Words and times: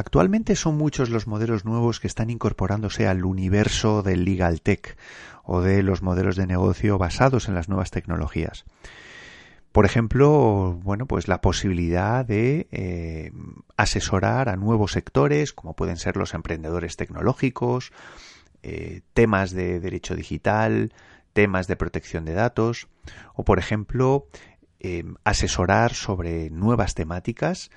Actualmente 0.00 0.56
son 0.56 0.78
muchos 0.78 1.10
los 1.10 1.26
modelos 1.26 1.66
nuevos 1.66 2.00
que 2.00 2.06
están 2.06 2.30
incorporándose 2.30 3.06
al 3.06 3.22
universo 3.22 4.02
del 4.02 4.24
legal 4.24 4.62
tech 4.62 4.96
o 5.44 5.60
de 5.60 5.82
los 5.82 6.00
modelos 6.00 6.36
de 6.36 6.46
negocio 6.46 6.96
basados 6.96 7.48
en 7.48 7.54
las 7.54 7.68
nuevas 7.68 7.90
tecnologías. 7.90 8.64
Por 9.72 9.84
ejemplo, 9.84 10.80
bueno, 10.82 11.04
pues 11.04 11.28
la 11.28 11.42
posibilidad 11.42 12.24
de 12.24 12.66
eh, 12.70 13.30
asesorar 13.76 14.48
a 14.48 14.56
nuevos 14.56 14.92
sectores, 14.92 15.52
como 15.52 15.76
pueden 15.76 15.98
ser 15.98 16.16
los 16.16 16.32
emprendedores 16.32 16.96
tecnológicos, 16.96 17.92
eh, 18.62 19.02
temas 19.12 19.50
de 19.50 19.80
derecho 19.80 20.16
digital, 20.16 20.94
temas 21.34 21.66
de 21.66 21.76
protección 21.76 22.24
de 22.24 22.32
datos, 22.32 22.88
o 23.34 23.44
por 23.44 23.58
ejemplo, 23.58 24.28
eh, 24.78 25.04
asesorar 25.24 25.92
sobre 25.92 26.48
nuevas 26.48 26.94
temáticas, 26.94 27.70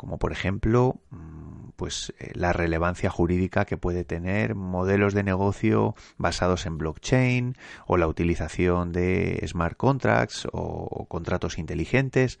como 0.00 0.18
por 0.18 0.32
ejemplo, 0.32 0.98
mm, 1.10 1.72
pues 1.76 2.14
la 2.32 2.54
relevancia 2.54 3.10
jurídica 3.10 3.66
que 3.66 3.76
puede 3.76 4.02
tener 4.02 4.54
modelos 4.54 5.12
de 5.12 5.22
negocio 5.22 5.94
basados 6.16 6.64
en 6.64 6.78
blockchain 6.78 7.54
o 7.86 7.98
la 7.98 8.08
utilización 8.08 8.92
de 8.92 9.44
smart 9.46 9.76
contracts 9.76 10.48
o 10.52 11.04
contratos 11.06 11.58
inteligentes. 11.58 12.38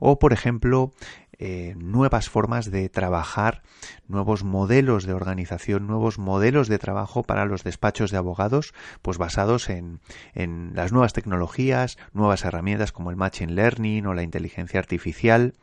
O 0.00 0.18
por 0.18 0.32
ejemplo 0.32 0.92
eh, 1.38 1.74
nuevas 1.76 2.28
formas 2.28 2.70
de 2.70 2.88
trabajar, 2.88 3.62
nuevos 4.08 4.44
modelos 4.44 5.04
de 5.04 5.12
organización, 5.12 5.86
nuevos 5.86 6.18
modelos 6.18 6.68
de 6.68 6.78
trabajo 6.78 7.22
para 7.22 7.44
los 7.46 7.64
despachos 7.64 8.10
de 8.10 8.18
abogados, 8.18 8.74
pues 9.02 9.18
basados 9.18 9.68
en, 9.68 10.00
en 10.34 10.72
las 10.74 10.92
nuevas 10.92 11.12
tecnologías, 11.12 11.98
nuevas 12.12 12.44
herramientas 12.44 12.92
como 12.92 13.10
el 13.10 13.16
Machine 13.16 13.52
Learning 13.52 14.06
o 14.06 14.14
la 14.14 14.22
inteligencia 14.22 14.80
artificial. 14.80 15.54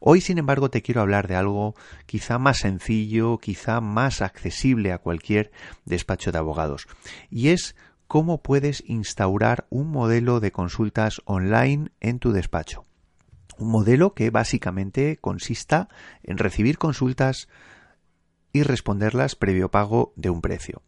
Hoy, 0.00 0.20
sin 0.20 0.38
embargo, 0.38 0.68
te 0.68 0.82
quiero 0.82 1.00
hablar 1.00 1.28
de 1.28 1.36
algo 1.36 1.74
quizá 2.06 2.38
más 2.38 2.58
sencillo, 2.58 3.38
quizá 3.38 3.80
más 3.80 4.20
accesible 4.20 4.92
a 4.92 4.98
cualquier 4.98 5.52
despacho 5.84 6.32
de 6.32 6.38
abogados, 6.38 6.88
y 7.30 7.48
es 7.48 7.76
cómo 8.08 8.42
puedes 8.42 8.82
instaurar 8.86 9.66
un 9.70 9.90
modelo 9.90 10.40
de 10.40 10.52
consultas 10.52 11.22
online 11.24 11.92
en 12.00 12.18
tu 12.18 12.32
despacho. 12.32 12.84
Un 13.62 13.70
modelo 13.70 14.12
que 14.12 14.30
básicamente 14.30 15.18
consista 15.18 15.88
en 16.24 16.36
recibir 16.36 16.78
consultas 16.78 17.48
y 18.52 18.64
responderlas 18.64 19.36
previo 19.36 19.70
pago 19.70 20.12
de 20.16 20.30
un 20.30 20.40
precio. 20.40 20.82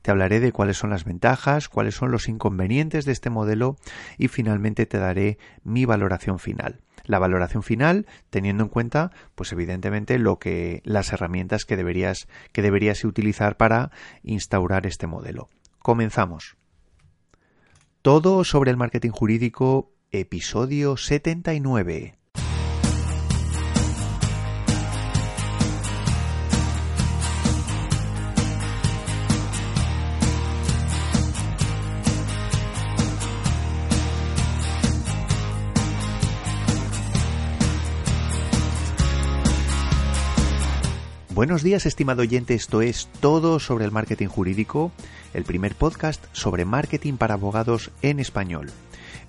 Te 0.00 0.12
hablaré 0.12 0.40
de 0.40 0.50
cuáles 0.50 0.78
son 0.78 0.88
las 0.88 1.04
ventajas, 1.04 1.68
cuáles 1.68 1.94
son 1.94 2.10
los 2.10 2.28
inconvenientes 2.28 3.04
de 3.04 3.12
este 3.12 3.28
modelo 3.28 3.76
y 4.16 4.28
finalmente 4.28 4.86
te 4.86 4.96
daré 4.96 5.36
mi 5.62 5.84
valoración 5.84 6.38
final. 6.38 6.80
La 7.04 7.18
valoración 7.18 7.62
final 7.62 8.06
teniendo 8.30 8.64
en 8.64 8.70
cuenta, 8.70 9.12
pues 9.34 9.52
evidentemente 9.52 10.18
lo 10.18 10.38
que 10.38 10.80
las 10.86 11.12
herramientas 11.12 11.66
que 11.66 11.76
deberías 11.76 12.28
que 12.52 12.62
deberías 12.62 13.04
utilizar 13.04 13.58
para 13.58 13.90
instaurar 14.22 14.86
este 14.86 15.06
modelo. 15.06 15.50
Comenzamos. 15.80 16.56
Todo 18.00 18.42
sobre 18.42 18.70
el 18.70 18.78
marketing 18.78 19.10
jurídico 19.10 19.92
Episodio 20.12 20.96
79 20.96 22.16
Buenos 41.36 41.62
días, 41.62 41.84
estimado 41.84 42.22
oyente. 42.22 42.54
Esto 42.54 42.80
es 42.80 43.10
todo 43.20 43.58
sobre 43.60 43.84
el 43.84 43.90
marketing 43.90 44.28
jurídico, 44.28 44.90
el 45.34 45.44
primer 45.44 45.74
podcast 45.74 46.24
sobre 46.32 46.64
marketing 46.64 47.18
para 47.18 47.34
abogados 47.34 47.90
en 48.00 48.20
español. 48.20 48.70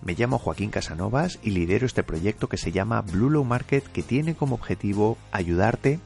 Me 0.01 0.13
llamo 0.13 0.39
Joaquín 0.39 0.69
Casanovas 0.69 1.39
y 1.43 1.51
lidero 1.51 1.85
este 1.85 2.03
proyecto 2.03 2.49
que 2.49 2.57
se 2.57 2.71
llama 2.71 3.01
Blue 3.01 3.29
Low 3.29 3.43
Market 3.43 3.85
que 3.85 4.03
tiene 4.03 4.35
como 4.35 4.55
objetivo 4.55 5.17
ayudarte 5.31 5.99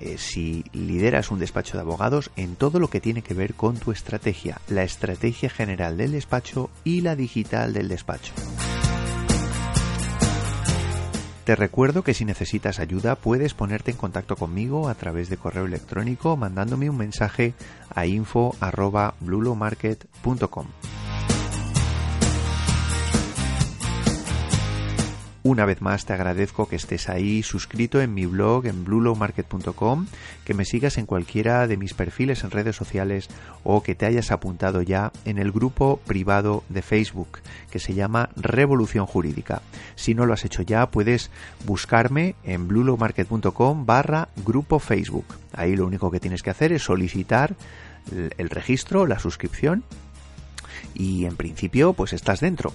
eh, 0.00 0.18
si 0.18 0.64
lideras 0.72 1.30
un 1.30 1.38
despacho 1.38 1.78
de 1.78 1.82
abogados 1.82 2.30
en 2.36 2.56
todo 2.56 2.78
lo 2.78 2.88
que 2.88 3.00
tiene 3.00 3.22
que 3.22 3.34
ver 3.34 3.54
con 3.54 3.78
tu 3.78 3.92
estrategia, 3.92 4.60
la 4.68 4.82
estrategia 4.82 5.48
general 5.48 5.96
del 5.96 6.12
despacho 6.12 6.68
y 6.84 7.00
la 7.00 7.16
digital 7.16 7.72
del 7.72 7.88
despacho. 7.88 8.34
Te 11.44 11.56
recuerdo 11.56 12.02
que 12.02 12.12
si 12.12 12.24
necesitas 12.24 12.80
ayuda 12.80 13.14
puedes 13.14 13.54
ponerte 13.54 13.92
en 13.92 13.96
contacto 13.96 14.34
conmigo 14.34 14.88
a 14.88 14.96
través 14.96 15.30
de 15.30 15.36
correo 15.36 15.64
electrónico 15.64 16.36
mandándome 16.36 16.90
un 16.90 16.96
mensaje 16.96 17.54
a 17.94 18.04
info@blulowmarket.com. 18.04 20.66
Una 25.46 25.64
vez 25.64 25.80
más 25.80 26.06
te 26.06 26.12
agradezco 26.12 26.68
que 26.68 26.74
estés 26.74 27.08
ahí 27.08 27.44
suscrito 27.44 28.00
en 28.00 28.12
mi 28.12 28.26
blog 28.26 28.66
en 28.66 28.82
bluelowmarket.com, 28.82 30.06
que 30.44 30.54
me 30.54 30.64
sigas 30.64 30.98
en 30.98 31.06
cualquiera 31.06 31.68
de 31.68 31.76
mis 31.76 31.94
perfiles 31.94 32.42
en 32.42 32.50
redes 32.50 32.74
sociales 32.74 33.28
o 33.62 33.80
que 33.80 33.94
te 33.94 34.06
hayas 34.06 34.32
apuntado 34.32 34.82
ya 34.82 35.12
en 35.24 35.38
el 35.38 35.52
grupo 35.52 36.00
privado 36.04 36.64
de 36.68 36.82
Facebook 36.82 37.38
que 37.70 37.78
se 37.78 37.94
llama 37.94 38.30
Revolución 38.34 39.06
Jurídica. 39.06 39.62
Si 39.94 40.16
no 40.16 40.26
lo 40.26 40.34
has 40.34 40.44
hecho 40.44 40.62
ya, 40.62 40.90
puedes 40.90 41.30
buscarme 41.64 42.34
en 42.42 42.66
bluelowmarket.com 42.66 43.86
barra 43.86 44.30
grupo 44.44 44.80
Facebook. 44.80 45.26
Ahí 45.52 45.76
lo 45.76 45.86
único 45.86 46.10
que 46.10 46.18
tienes 46.18 46.42
que 46.42 46.50
hacer 46.50 46.72
es 46.72 46.82
solicitar 46.82 47.54
el 48.36 48.50
registro, 48.50 49.06
la 49.06 49.20
suscripción 49.20 49.84
y 50.92 51.24
en 51.24 51.36
principio 51.36 51.92
pues 51.92 52.14
estás 52.14 52.40
dentro. 52.40 52.72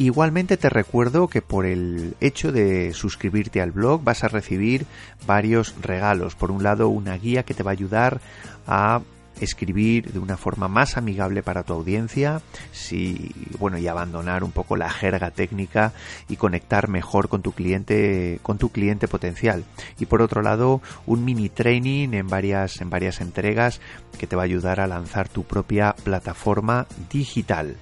Igualmente 0.00 0.56
te 0.56 0.70
recuerdo 0.70 1.28
que 1.28 1.42
por 1.42 1.66
el 1.66 2.16
hecho 2.22 2.52
de 2.52 2.94
suscribirte 2.94 3.60
al 3.60 3.70
blog 3.70 4.02
vas 4.02 4.24
a 4.24 4.28
recibir 4.28 4.86
varios 5.26 5.74
regalos. 5.82 6.34
Por 6.34 6.50
un 6.50 6.62
lado, 6.62 6.88
una 6.88 7.18
guía 7.18 7.42
que 7.42 7.52
te 7.52 7.62
va 7.62 7.72
a 7.72 7.72
ayudar 7.72 8.18
a 8.66 9.02
escribir 9.42 10.10
de 10.10 10.18
una 10.18 10.38
forma 10.38 10.68
más 10.68 10.96
amigable 10.96 11.42
para 11.42 11.64
tu 11.64 11.74
audiencia, 11.74 12.40
si, 12.72 13.30
bueno, 13.58 13.76
y 13.76 13.88
abandonar 13.88 14.42
un 14.42 14.52
poco 14.52 14.74
la 14.74 14.88
jerga 14.88 15.32
técnica 15.32 15.92
y 16.30 16.36
conectar 16.36 16.88
mejor 16.88 17.28
con 17.28 17.42
tu 17.42 17.52
cliente, 17.52 18.38
con 18.42 18.56
tu 18.56 18.70
cliente 18.70 19.06
potencial. 19.06 19.64
Y 19.98 20.06
por 20.06 20.22
otro 20.22 20.40
lado, 20.40 20.80
un 21.04 21.26
mini 21.26 21.50
training 21.50 22.14
en 22.14 22.26
varias, 22.26 22.80
en 22.80 22.88
varias 22.88 23.20
entregas 23.20 23.82
que 24.18 24.26
te 24.26 24.34
va 24.34 24.44
a 24.44 24.46
ayudar 24.46 24.80
a 24.80 24.86
lanzar 24.86 25.28
tu 25.28 25.44
propia 25.44 25.94
plataforma 26.02 26.86
digital. 27.10 27.76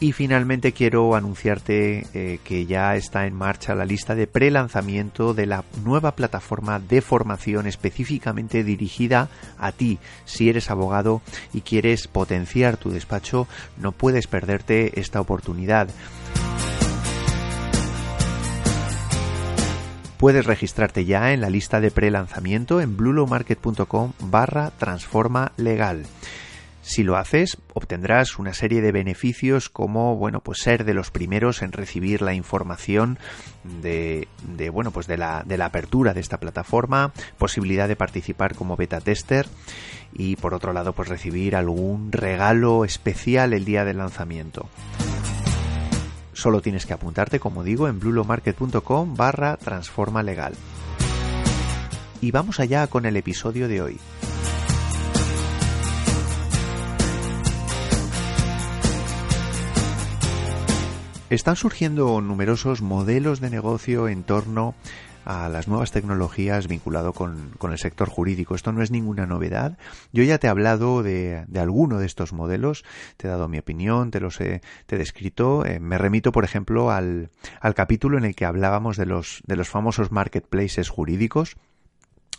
Y 0.00 0.12
finalmente 0.12 0.72
quiero 0.72 1.14
anunciarte 1.14 2.06
eh, 2.14 2.40
que 2.42 2.64
ya 2.64 2.96
está 2.96 3.26
en 3.26 3.34
marcha 3.34 3.74
la 3.74 3.84
lista 3.84 4.14
de 4.14 4.26
pre-lanzamiento 4.26 5.34
de 5.34 5.44
la 5.44 5.62
nueva 5.84 6.16
plataforma 6.16 6.78
de 6.78 7.02
formación 7.02 7.66
específicamente 7.66 8.64
dirigida 8.64 9.28
a 9.58 9.72
ti. 9.72 9.98
Si 10.24 10.48
eres 10.48 10.70
abogado 10.70 11.20
y 11.52 11.60
quieres 11.60 12.08
potenciar 12.08 12.78
tu 12.78 12.90
despacho, 12.90 13.46
no 13.76 13.92
puedes 13.92 14.26
perderte 14.26 14.98
esta 14.98 15.20
oportunidad. 15.20 15.88
Puedes 20.16 20.46
registrarte 20.46 21.04
ya 21.04 21.32
en 21.32 21.42
la 21.42 21.50
lista 21.50 21.80
de 21.80 21.90
pre-lanzamiento 21.90 22.80
en 22.80 22.96
bluelowmarket.com 22.96 24.12
barra 24.20 24.70
transforma 24.78 25.52
legal. 25.58 26.06
Si 26.90 27.04
lo 27.04 27.16
haces, 27.16 27.56
obtendrás 27.72 28.36
una 28.36 28.52
serie 28.52 28.80
de 28.80 28.90
beneficios 28.90 29.70
como, 29.70 30.16
bueno, 30.16 30.40
pues 30.40 30.58
ser 30.58 30.84
de 30.84 30.92
los 30.92 31.12
primeros 31.12 31.62
en 31.62 31.70
recibir 31.70 32.20
la 32.20 32.34
información 32.34 33.16
de, 33.62 34.26
bueno, 34.72 34.90
pues 34.90 35.06
de 35.06 35.16
la, 35.16 35.44
de 35.46 35.56
la 35.56 35.66
apertura 35.66 36.14
de 36.14 36.20
esta 36.20 36.40
plataforma, 36.40 37.12
posibilidad 37.38 37.86
de 37.86 37.94
participar 37.94 38.56
como 38.56 38.76
beta 38.76 39.00
tester 39.00 39.46
y 40.12 40.34
por 40.34 40.52
otro 40.52 40.72
lado, 40.72 40.92
pues 40.92 41.08
recibir 41.08 41.54
algún 41.54 42.10
regalo 42.10 42.84
especial 42.84 43.52
el 43.52 43.64
día 43.64 43.84
del 43.84 43.98
lanzamiento. 43.98 44.68
Solo 46.32 46.60
tienes 46.60 46.86
que 46.86 46.94
apuntarte, 46.94 47.38
como 47.38 47.62
digo, 47.62 47.86
en 47.86 48.00
blulomarket.com 48.00 49.14
barra 49.14 49.56
transforma 49.58 50.24
legal. 50.24 50.54
Y 52.20 52.32
vamos 52.32 52.58
allá 52.58 52.88
con 52.88 53.06
el 53.06 53.16
episodio 53.16 53.68
de 53.68 53.80
hoy. 53.80 54.00
Están 61.30 61.54
surgiendo 61.54 62.20
numerosos 62.20 62.82
modelos 62.82 63.38
de 63.38 63.50
negocio 63.50 64.08
en 64.08 64.24
torno 64.24 64.74
a 65.24 65.48
las 65.48 65.68
nuevas 65.68 65.92
tecnologías 65.92 66.66
vinculado 66.66 67.12
con, 67.12 67.52
el 67.62 67.78
sector 67.78 68.08
jurídico. 68.08 68.56
Esto 68.56 68.72
no 68.72 68.82
es 68.82 68.90
ninguna 68.90 69.26
novedad. 69.26 69.78
Yo 70.12 70.24
ya 70.24 70.38
te 70.38 70.48
he 70.48 70.50
hablado 70.50 71.04
de, 71.04 71.46
alguno 71.54 72.00
de 72.00 72.06
estos 72.06 72.32
modelos, 72.32 72.84
te 73.16 73.28
he 73.28 73.30
dado 73.30 73.46
mi 73.46 73.58
opinión, 73.58 74.10
te 74.10 74.18
los 74.18 74.40
he, 74.40 74.60
te 74.86 74.96
he 74.96 74.98
descrito. 74.98 75.64
Eh, 75.64 75.78
me 75.78 75.98
remito, 75.98 76.32
por 76.32 76.42
ejemplo, 76.42 76.90
al, 76.90 77.30
al 77.60 77.74
capítulo 77.74 78.18
en 78.18 78.24
el 78.24 78.34
que 78.34 78.44
hablábamos 78.44 78.96
de 78.96 79.06
los, 79.06 79.40
de 79.46 79.54
los 79.54 79.68
famosos 79.68 80.10
marketplaces 80.10 80.88
jurídicos 80.88 81.56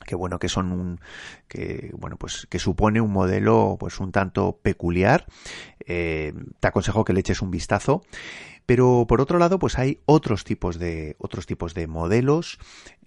que 0.06 0.16
bueno 0.16 0.40
que 0.40 0.50
son 0.50 0.72
un 0.72 1.00
que 1.48 1.92
bueno 1.94 2.18
pues 2.18 2.48
que 2.50 2.58
supone 2.58 3.02
un 3.02 3.12
modelo 3.12 3.78
pues 3.80 4.00
un 4.00 4.12
tanto 4.12 4.60
peculiar 4.62 5.28
eh, 5.86 6.34
te 6.60 6.68
aconsejo 6.68 7.06
que 7.06 7.14
le 7.14 7.20
eches 7.20 7.44
un 7.44 7.52
vistazo 7.52 8.02
pero 8.74 9.06
por 9.06 9.20
otro 9.20 9.38
lado, 9.38 9.60
pues 9.60 9.78
hay 9.78 10.00
otros 10.06 10.46
tipos 10.46 10.80
de, 10.80 11.18
otros 11.20 11.46
tipos 11.46 11.74
de 11.74 11.88
modelos, 11.88 12.58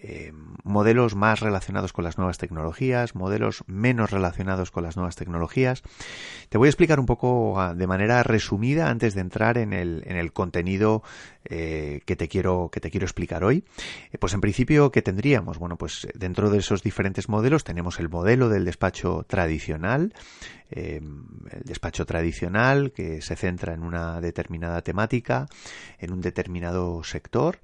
eh, 0.06 0.32
modelos 0.64 1.14
más 1.14 1.40
relacionados 1.40 1.94
con 1.94 2.04
las 2.04 2.18
nuevas 2.18 2.36
tecnologías, 2.36 3.14
modelos 3.14 3.64
menos 3.66 4.10
relacionados 4.10 4.70
con 4.70 4.82
las 4.82 4.96
nuevas 4.96 5.16
tecnologías. 5.16 5.82
Te 6.50 6.58
voy 6.58 6.66
a 6.66 6.70
explicar 6.70 7.00
un 7.00 7.06
poco 7.06 7.58
ah, 7.58 7.74
de 7.74 7.86
manera 7.86 8.22
resumida 8.22 8.90
antes 8.90 9.14
de 9.14 9.22
entrar 9.22 9.56
en 9.56 9.72
el, 9.72 10.02
en 10.06 10.18
el 10.18 10.34
contenido 10.34 11.02
eh, 11.46 12.02
que 12.04 12.16
te 12.16 12.28
quiero, 12.28 12.68
que 12.70 12.80
te 12.80 12.90
quiero 12.90 13.06
explicar 13.06 13.44
hoy. 13.44 13.64
Eh, 14.12 14.18
pues 14.18 14.34
en 14.34 14.42
principio, 14.42 14.92
¿qué 14.92 15.00
tendríamos? 15.00 15.58
Bueno, 15.58 15.78
pues 15.78 16.06
dentro 16.12 16.50
de 16.50 16.58
esos 16.58 16.82
diferentes 16.82 17.30
modelos 17.30 17.64
tenemos 17.64 17.98
el 17.98 18.10
modelo 18.10 18.50
del 18.50 18.66
despacho 18.66 19.24
tradicional, 19.26 20.12
el 20.70 21.62
despacho 21.64 22.04
tradicional 22.04 22.92
que 22.92 23.22
se 23.22 23.36
centra 23.36 23.72
en 23.72 23.82
una 23.82 24.20
determinada 24.20 24.82
temática, 24.82 25.46
en 25.98 26.12
un 26.12 26.20
determinado 26.20 27.04
sector, 27.04 27.58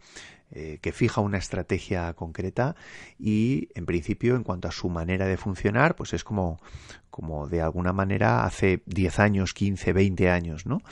eh, 0.53 0.79
que 0.81 0.93
fija 0.93 1.21
una 1.21 1.39
estrategia 1.39 2.13
concreta 2.15 2.75
y 3.19 3.69
en 3.75 3.87
principio 3.87 4.35
en 4.35 4.43
cuanto 4.43 4.69
a 4.69 4.73
su 4.73 4.89
manera 4.89 5.27
de 5.27 5.37
funcionar 5.37 5.95
pues 5.95 6.13
es 6.13 6.25
como, 6.25 6.59
como 7.11 7.47
de 7.47 7.63
alguna 7.63 7.93
manera 7.93 8.45
hace 8.45 8.83
10 8.87 9.19
años, 9.21 9.55
15, 9.55 9.93
20 9.93 10.31
años, 10.31 10.67
¿no? 10.67 10.83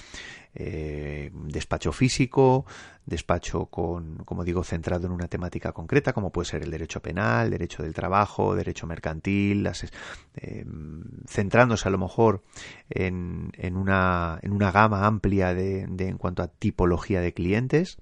Eh, 0.55 1.31
despacho 1.33 1.93
físico, 1.93 2.67
despacho 3.05 3.67
con, 3.67 4.19
como 4.25 4.45
digo, 4.45 4.65
centrado 4.65 5.07
en 5.07 5.13
una 5.13 5.29
temática 5.29 5.73
concreta, 5.73 6.13
como 6.13 6.33
puede 6.33 6.49
ser 6.49 6.63
el 6.63 6.71
derecho 6.71 7.01
penal, 7.01 7.51
derecho 7.51 7.83
del 7.83 7.95
trabajo, 7.95 8.57
derecho 8.57 8.87
mercantil, 8.87 9.69
eh, 10.37 10.65
centrándose 11.27 11.87
a 11.87 11.91
lo 11.91 11.99
mejor 11.99 12.43
en, 12.91 13.53
en, 13.57 13.77
una, 13.77 14.39
en 14.43 14.53
una 14.53 14.73
gama 14.73 15.07
amplia 15.07 15.55
de, 15.55 15.87
de, 15.89 16.09
en 16.09 16.19
cuanto 16.19 16.43
a 16.43 16.49
tipología 16.49 17.21
de 17.21 17.35
clientes 17.35 17.99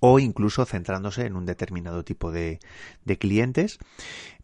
o 0.00 0.18
incluso 0.18 0.64
centrándose 0.64 1.26
en 1.26 1.36
un 1.36 1.46
determinado 1.46 2.04
tipo 2.04 2.32
de, 2.32 2.60
de 3.04 3.18
clientes, 3.18 3.78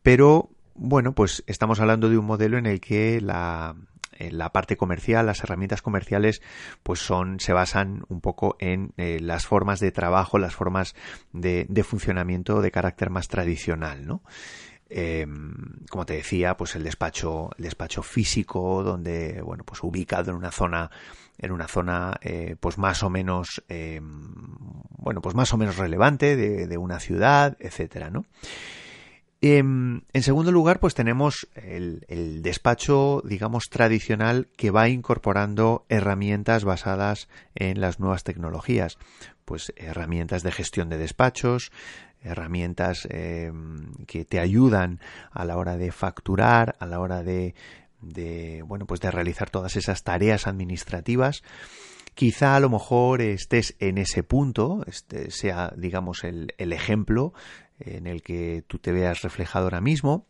pero 0.03 0.51
bueno, 0.75 1.15
pues 1.15 1.43
estamos 1.47 1.81
hablando 1.81 2.09
de 2.09 2.19
un 2.19 2.27
modelo 2.27 2.57
en 2.57 2.67
el 2.67 2.81
que 2.81 3.21
la, 3.21 3.75
la 4.19 4.51
parte 4.51 4.77
comercial, 4.77 5.27
las 5.27 5.43
herramientas 5.43 5.83
comerciales, 5.83 6.43
pues 6.83 7.01
son, 7.01 7.41
se 7.41 7.53
basan 7.53 8.05
un 8.09 8.21
poco 8.21 8.57
en 8.61 8.93
eh, 8.97 9.19
las 9.21 9.47
formas 9.47 9.81
de 9.81 9.93
trabajo, 9.93 10.39
las 10.39 10.55
formas 10.55 10.95
de, 11.33 11.67
de, 11.69 11.85
funcionamiento 11.85 12.61
de 12.61 12.71
carácter 12.71 13.11
más 13.11 13.29
tradicional, 13.29 14.07
¿no? 14.07 14.23
Em, 14.91 15.85
como 15.91 16.07
te 16.07 16.15
decía, 16.15 16.57
pues 16.57 16.75
el 16.75 16.83
despacho, 16.83 17.51
el 17.59 17.65
despacho 17.65 18.03
físico, 18.03 18.83
donde, 18.83 19.43
bueno, 19.43 19.65
pues 19.65 19.83
ubicado 19.83 20.31
en 20.31 20.37
una 20.37 20.51
zona, 20.51 20.91
en 21.37 21.53
una 21.53 21.69
zona, 21.69 22.19
eh, 22.23 22.57
pues 22.59 22.79
más 22.79 23.03
o 23.03 23.11
menos, 23.11 23.63
em, 23.69 24.33
bueno, 24.97 25.21
pues 25.21 25.35
más 25.35 25.53
o 25.53 25.59
menos 25.59 25.77
relevante 25.77 26.37
de, 26.37 26.79
una 26.79 27.01
ciudad, 27.01 27.57
etcétera, 27.61 28.11
¿no? 28.11 28.25
Em, 29.41 30.01
en 30.13 30.23
segundo 30.23 30.51
lugar, 30.51 30.81
pues 30.81 30.95
tenemos 30.95 31.49
el, 31.55 32.05
el, 32.09 32.43
despacho, 32.43 33.23
digamos, 33.25 33.69
tradicional 33.69 34.49
que 34.57 34.71
va 34.71 34.89
incorporando 34.89 35.85
herramientas 35.89 36.65
basadas 36.65 37.29
en 37.55 37.81
las 37.81 38.01
nuevas 38.01 38.25
tecnologías. 38.25 38.99
Pues 39.45 39.73
herramientas 39.77 40.43
de 40.43 40.53
gestión 40.53 40.89
de 40.89 40.99
despachos, 40.99 41.71
herramientas 42.23 43.07
eh, 43.11 43.53
que 44.07 44.25
te 44.25 44.41
ayudan 44.41 45.01
a 45.31 45.45
la 45.45 45.57
hora 45.57 45.77
de 45.77 45.93
facturar, 45.93 46.77
a 46.79 46.87
la 46.87 47.01
hora 47.01 47.23
de, 47.23 47.55
de, 48.01 48.63
bueno, 48.67 48.87
pues 48.87 49.01
de 49.01 49.11
realizar 49.11 49.51
todas 49.51 49.77
esas 49.77 50.03
tareas 50.03 50.47
administrativas. 50.47 51.43
Quizá 52.15 52.57
a 52.57 52.61
lo 52.61 52.69
mejor 52.69 53.23
estés 53.23 53.77
en 53.79 53.99
ese 53.99 54.23
punto, 54.23 54.85
este 54.87 55.31
sea, 55.31 55.73
digamos, 55.77 56.25
el, 56.25 56.55
el 56.59 56.73
ejemplo 56.73 57.33
en 57.79 58.07
el 58.07 58.23
que 58.23 58.65
tú 58.67 58.79
te 58.79 58.93
veas 58.93 59.23
reflejado 59.23 59.67
ahora 59.67 59.81
mismo 59.81 60.27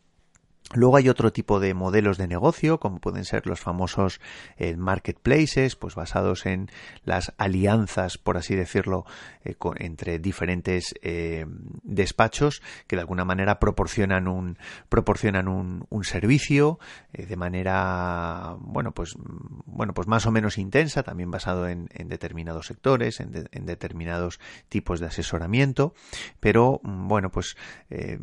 Luego 0.74 0.98
hay 0.98 1.08
otro 1.08 1.32
tipo 1.32 1.60
de 1.60 1.72
modelos 1.72 2.18
de 2.18 2.28
negocio, 2.28 2.78
como 2.78 2.98
pueden 3.00 3.24
ser 3.24 3.46
los 3.46 3.58
famosos 3.58 4.20
eh, 4.58 4.76
marketplaces, 4.76 5.76
pues 5.76 5.94
basados 5.94 6.44
en 6.44 6.70
las 7.04 7.32
alianzas, 7.38 8.18
por 8.18 8.36
así 8.36 8.54
decirlo, 8.54 9.06
eh, 9.44 9.56
entre 9.76 10.18
diferentes 10.18 10.94
eh, 11.00 11.46
despachos 11.84 12.60
que 12.86 12.96
de 12.96 13.00
alguna 13.00 13.24
manera 13.24 13.58
proporcionan 13.58 14.28
un 14.28 14.58
proporcionan 14.90 15.48
un, 15.48 15.86
servicio 16.02 16.78
de 17.12 17.36
manera 17.36 18.54
bueno 18.60 18.92
pues 18.92 19.14
bueno 19.66 19.92
pues 19.94 20.06
más 20.06 20.26
o 20.26 20.30
menos 20.30 20.56
intensa, 20.56 21.02
también 21.02 21.30
basado 21.30 21.66
en, 21.66 21.88
en 21.92 22.08
determinados 22.08 22.66
sectores, 22.66 23.20
en, 23.20 23.48
en, 23.50 23.66
determinados 23.66 24.38
tipos 24.68 25.00
de 25.00 25.06
asesoramiento, 25.06 25.92
pero 26.40 26.80
mm, 26.84 27.08
bueno 27.08 27.30
pues 27.30 27.56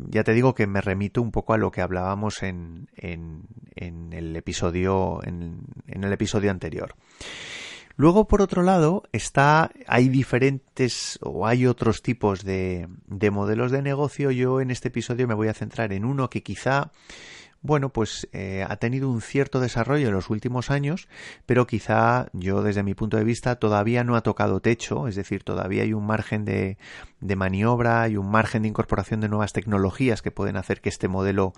ya 0.08 0.24
te 0.24 0.32
digo 0.32 0.54
que 0.54 0.66
me 0.66 0.80
remito 0.80 1.20
un 1.20 1.32
poco 1.32 1.52
a 1.52 1.58
lo 1.58 1.70
que 1.70 1.82
hablábamos 1.82 2.35
en, 2.42 2.88
el 3.76 4.36
episodio 4.36 5.20
en, 5.24 5.66
el 5.86 6.12
episodio 6.12 6.50
anterior. 6.50 6.94
Luego, 7.98 8.28
por 8.28 8.42
otro 8.42 8.62
lado, 8.62 9.04
está, 9.12 9.70
hay 9.86 10.10
diferentes 10.10 11.18
o 11.22 11.46
hay 11.46 11.66
otros 11.66 12.02
tipos 12.02 12.44
de 12.44 12.88
modelos 13.32 13.72
de 13.72 13.80
negocio. 13.80 14.30
Yo 14.30 14.60
en 14.60 14.70
este 14.70 14.88
episodio 14.88 15.26
me 15.26 15.34
voy 15.34 15.48
a 15.48 15.54
centrar 15.54 15.92
en 15.92 16.04
uno 16.04 16.28
que 16.28 16.42
quizá 16.42 16.92
bueno, 17.62 17.90
pues 17.90 18.28
eh, 18.32 18.64
ha 18.68 18.76
tenido 18.76 19.10
un 19.10 19.20
cierto 19.20 19.60
desarrollo 19.60 20.08
en 20.08 20.14
los 20.14 20.30
últimos 20.30 20.70
años, 20.70 21.08
pero 21.46 21.66
quizá 21.66 22.28
yo 22.32 22.62
desde 22.62 22.82
mi 22.82 22.94
punto 22.94 23.16
de 23.16 23.24
vista 23.24 23.56
todavía 23.56 24.04
no 24.04 24.16
ha 24.16 24.22
tocado 24.22 24.60
techo, 24.60 25.08
es 25.08 25.16
decir, 25.16 25.42
todavía 25.42 25.82
hay 25.82 25.92
un 25.92 26.06
margen 26.06 26.44
de, 26.44 26.78
de 27.20 27.36
maniobra 27.36 28.08
y 28.08 28.16
un 28.16 28.30
margen 28.30 28.62
de 28.62 28.68
incorporación 28.68 29.20
de 29.20 29.28
nuevas 29.28 29.52
tecnologías 29.52 30.22
que 30.22 30.30
pueden 30.30 30.56
hacer 30.56 30.80
que 30.80 30.88
este 30.88 31.08
modelo 31.08 31.52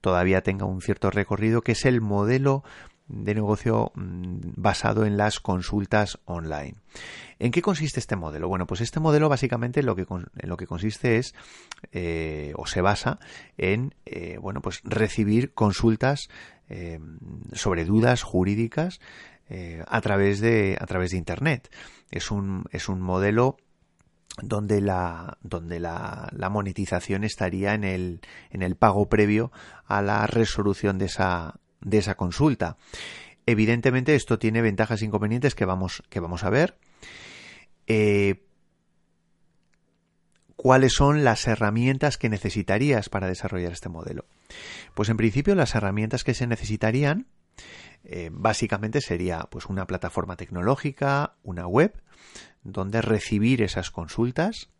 todavía 0.00 0.42
tenga 0.42 0.66
un 0.66 0.80
cierto 0.80 1.10
recorrido, 1.10 1.62
que 1.62 1.72
es 1.72 1.84
el 1.84 2.00
modelo 2.00 2.64
de 3.08 3.34
negocio 3.34 3.92
mm, 3.94 4.52
basado 4.56 5.04
en 5.04 5.16
las 5.16 5.40
consultas 5.40 6.18
online. 6.24 6.76
¿En 7.38 7.50
qué 7.50 7.60
consiste 7.62 8.00
este 8.00 8.16
modelo? 8.16 8.48
Bueno, 8.48 8.66
pues 8.66 8.80
este 8.80 9.00
modelo 9.00 9.28
básicamente 9.28 9.82
lo 9.82 9.94
que, 9.94 10.06
en 10.08 10.48
lo 10.48 10.56
que 10.56 10.66
consiste 10.66 11.18
es 11.18 11.34
eh, 11.92 12.52
o 12.56 12.66
se 12.66 12.80
basa 12.80 13.18
en 13.58 13.94
eh, 14.06 14.38
bueno, 14.40 14.60
pues 14.62 14.80
recibir 14.84 15.52
consultas 15.52 16.28
eh, 16.68 16.98
sobre 17.52 17.84
dudas 17.84 18.22
jurídicas 18.22 19.00
a 19.86 20.00
través 20.00 20.40
de 20.40 20.76
a 20.80 20.86
través 20.86 21.10
de 21.10 21.18
internet. 21.18 21.70
Es 22.10 22.30
un, 22.30 22.64
es 22.72 22.88
un 22.88 23.00
modelo 23.02 23.58
donde 24.42 24.80
la 24.80 25.36
donde 25.42 25.78
la, 25.78 26.28
la, 26.32 26.48
monetización 26.48 27.24
estaría 27.24 27.74
en 27.74 27.84
el 27.84 28.20
en 28.50 28.62
el 28.62 28.74
pago 28.74 29.06
previo 29.06 29.52
a 29.84 30.00
la 30.02 30.26
resolución 30.26 30.98
de 30.98 31.04
esa 31.04 31.60
de 31.84 31.98
esa 31.98 32.16
consulta. 32.16 32.76
Evidentemente 33.46 34.14
esto 34.14 34.38
tiene 34.38 34.62
ventajas 34.62 35.02
e 35.02 35.04
inconvenientes 35.04 35.54
que 35.54 35.64
vamos, 35.64 36.02
que 36.08 36.20
vamos 36.20 36.44
a 36.44 36.50
ver. 36.50 36.76
Eh, 37.86 38.42
¿Cuáles 40.56 40.94
son 40.94 41.24
las 41.24 41.46
herramientas 41.46 42.16
que 42.16 42.30
necesitarías 42.30 43.08
para 43.10 43.28
desarrollar 43.28 43.72
este 43.72 43.90
modelo? 43.90 44.24
Pues 44.94 45.10
en 45.10 45.16
principio 45.16 45.54
las 45.54 45.74
herramientas 45.74 46.24
que 46.24 46.32
se 46.32 46.46
necesitarían 46.46 47.26
eh, 48.04 48.30
básicamente 48.32 49.00
sería 49.00 49.40
pues 49.50 49.66
una 49.66 49.86
plataforma 49.86 50.36
tecnológica, 50.36 51.36
una 51.42 51.66
web, 51.66 52.02
donde 52.62 53.02
recibir 53.02 53.62
esas 53.62 53.90
consultas, 53.90 54.70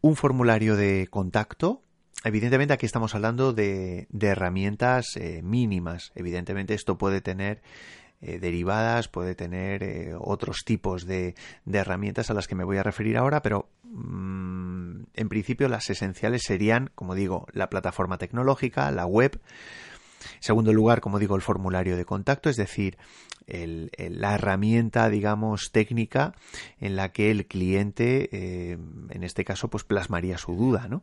un 0.00 0.16
formulario 0.16 0.76
de 0.76 1.06
contacto 1.10 1.83
Evidentemente 2.24 2.72
aquí 2.72 2.86
estamos 2.86 3.14
hablando 3.14 3.52
de, 3.52 4.08
herramientas 4.18 5.04
eh, 5.16 5.42
mínimas. 5.42 6.10
Evidentemente 6.14 6.72
esto 6.72 6.96
puede 6.96 7.20
tener 7.20 7.60
eh, 8.22 8.38
derivadas, 8.38 9.08
puede 9.08 9.34
tener 9.34 9.82
eh, 9.82 10.14
otros 10.18 10.64
tipos 10.64 11.04
de, 11.04 11.34
herramientas 11.70 12.30
a 12.30 12.34
las 12.34 12.48
que 12.48 12.54
me 12.54 12.64
voy 12.64 12.78
a 12.78 12.82
referir 12.82 13.18
ahora, 13.18 13.42
pero 13.42 13.68
mm, 13.82 15.02
en 15.12 15.28
principio 15.28 15.68
las 15.68 15.90
esenciales 15.90 16.44
serían, 16.46 16.90
como 16.94 17.14
digo, 17.14 17.46
la 17.52 17.68
plataforma 17.68 18.16
tecnológica, 18.16 18.90
la 18.90 19.04
web, 19.04 19.38
En 20.36 20.42
segundo 20.42 20.72
lugar, 20.72 21.02
como 21.02 21.18
digo, 21.18 21.36
el 21.36 21.42
formulario 21.42 21.94
de 21.98 22.06
contacto, 22.06 22.48
es 22.48 22.56
decir, 22.56 22.96
la 23.46 24.34
herramienta, 24.34 25.08
digamos, 25.08 25.70
técnica 25.72 26.34
en 26.78 26.96
la 26.96 27.12
que 27.12 27.30
el 27.30 27.46
cliente, 27.46 28.28
eh, 28.32 28.78
en 29.10 29.24
este 29.24 29.44
caso, 29.44 29.68
pues 29.68 29.84
plasmaría 29.84 30.38
su 30.38 30.54
duda, 30.54 30.88
¿no? 30.88 31.02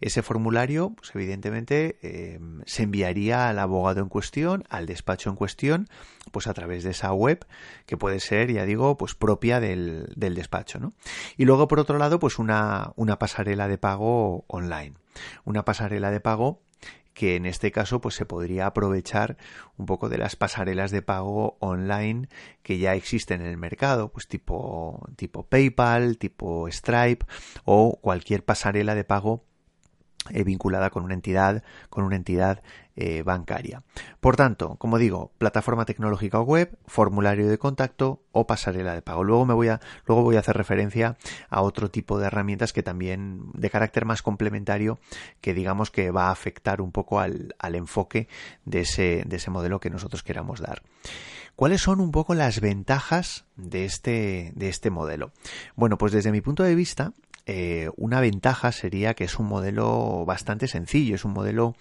Ese 0.00 0.22
formulario, 0.22 0.90
pues 0.90 1.10
evidentemente, 1.14 1.98
eh, 2.02 2.40
se 2.66 2.84
enviaría 2.84 3.48
al 3.48 3.58
abogado 3.58 4.00
en 4.00 4.08
cuestión, 4.08 4.64
al 4.68 4.86
despacho 4.86 5.30
en 5.30 5.36
cuestión, 5.36 5.88
pues 6.32 6.46
a 6.46 6.54
través 6.54 6.84
de 6.84 6.90
esa 6.90 7.12
web, 7.12 7.46
que 7.86 7.96
puede 7.96 8.20
ser, 8.20 8.50
ya 8.50 8.64
digo, 8.64 8.96
pues 8.96 9.14
propia 9.14 9.60
del, 9.60 10.12
del 10.16 10.34
despacho, 10.34 10.78
¿no? 10.78 10.94
Y 11.36 11.44
luego, 11.44 11.68
por 11.68 11.80
otro 11.80 11.98
lado, 11.98 12.18
pues 12.18 12.38
una, 12.38 12.92
una 12.96 13.18
pasarela 13.18 13.68
de 13.68 13.78
pago 13.78 14.44
online. 14.48 14.94
Una 15.44 15.64
pasarela 15.64 16.10
de 16.10 16.20
pago 16.20 16.63
que 17.14 17.36
en 17.36 17.46
este 17.46 17.72
caso 17.72 18.00
pues 18.00 18.14
se 18.16 18.26
podría 18.26 18.66
aprovechar 18.66 19.38
un 19.76 19.86
poco 19.86 20.08
de 20.08 20.18
las 20.18 20.36
pasarelas 20.36 20.90
de 20.90 21.00
pago 21.00 21.56
online 21.60 22.28
que 22.62 22.78
ya 22.78 22.94
existen 22.94 23.40
en 23.40 23.46
el 23.46 23.56
mercado, 23.56 24.12
pues 24.12 24.28
tipo 24.28 25.08
tipo 25.16 25.44
PayPal, 25.44 26.18
tipo 26.18 26.68
Stripe 26.70 27.24
o 27.64 27.98
cualquier 28.00 28.44
pasarela 28.44 28.94
de 28.94 29.04
pago 29.04 29.44
eh, 30.30 30.44
vinculada 30.44 30.90
con 30.90 31.04
una 31.04 31.14
entidad, 31.14 31.62
con 31.90 32.04
una 32.04 32.16
entidad 32.16 32.62
eh, 32.96 33.22
bancaria. 33.22 33.82
Por 34.20 34.36
tanto, 34.36 34.76
como 34.76 34.98
digo, 34.98 35.32
plataforma 35.38 35.84
tecnológica 35.84 36.40
web, 36.40 36.78
formulario 36.86 37.48
de 37.48 37.58
contacto 37.58 38.22
o 38.32 38.46
pasarela 38.46 38.94
de 38.94 39.02
pago. 39.02 39.24
Luego 39.24 39.44
me 39.44 39.54
voy 39.54 39.68
a, 39.68 39.80
luego 40.06 40.22
voy 40.22 40.36
a 40.36 40.40
hacer 40.40 40.56
referencia 40.56 41.16
a 41.50 41.62
otro 41.62 41.90
tipo 41.90 42.18
de 42.18 42.26
herramientas 42.26 42.72
que 42.72 42.82
también 42.82 43.50
de 43.52 43.70
carácter 43.70 44.04
más 44.04 44.22
complementario 44.22 44.98
que 45.40 45.54
digamos 45.54 45.90
que 45.90 46.10
va 46.10 46.28
a 46.28 46.30
afectar 46.30 46.80
un 46.80 46.92
poco 46.92 47.20
al, 47.20 47.54
al 47.58 47.74
enfoque 47.74 48.28
de 48.64 48.80
ese, 48.80 49.24
de 49.26 49.36
ese 49.36 49.50
modelo 49.50 49.80
que 49.80 49.90
nosotros 49.90 50.22
queramos 50.22 50.60
dar. 50.60 50.82
¿Cuáles 51.56 51.82
son 51.82 52.00
un 52.00 52.10
poco 52.10 52.34
las 52.34 52.60
ventajas 52.60 53.44
de 53.56 53.84
este, 53.84 54.52
de 54.56 54.68
este 54.68 54.90
modelo? 54.90 55.32
Bueno, 55.76 55.98
pues 55.98 56.12
desde 56.12 56.32
mi 56.32 56.40
punto 56.40 56.64
de 56.64 56.74
vista, 56.74 57.12
eh, 57.46 57.90
una 57.96 58.20
ventaja 58.20 58.72
sería 58.72 59.14
que 59.14 59.24
es 59.24 59.38
un 59.38 59.46
modelo 59.46 60.24
bastante 60.24 60.66
sencillo, 60.66 61.14
es 61.14 61.24
un 61.24 61.32
modelo 61.32 61.76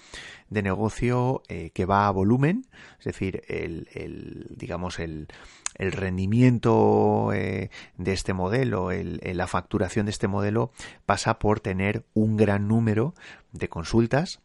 de 0.49 0.61
negocio 0.61 1.41
eh, 1.47 1.71
que 1.73 1.85
va 1.85 2.07
a 2.07 2.11
volumen, 2.11 2.65
es 2.99 3.05
decir, 3.05 3.43
el, 3.47 4.47
digamos 4.49 4.99
el, 4.99 5.27
rendimiento 5.75 7.31
eh, 7.33 7.71
de 7.97 8.13
este 8.13 8.33
modelo, 8.33 8.89
la 8.91 9.47
facturación 9.47 10.05
de 10.05 10.11
este 10.11 10.27
modelo 10.27 10.71
pasa 11.05 11.39
por 11.39 11.61
tener 11.61 12.05
un 12.13 12.37
gran 12.37 12.67
número 12.67 13.15
de 13.53 13.69
consultas 13.69 14.39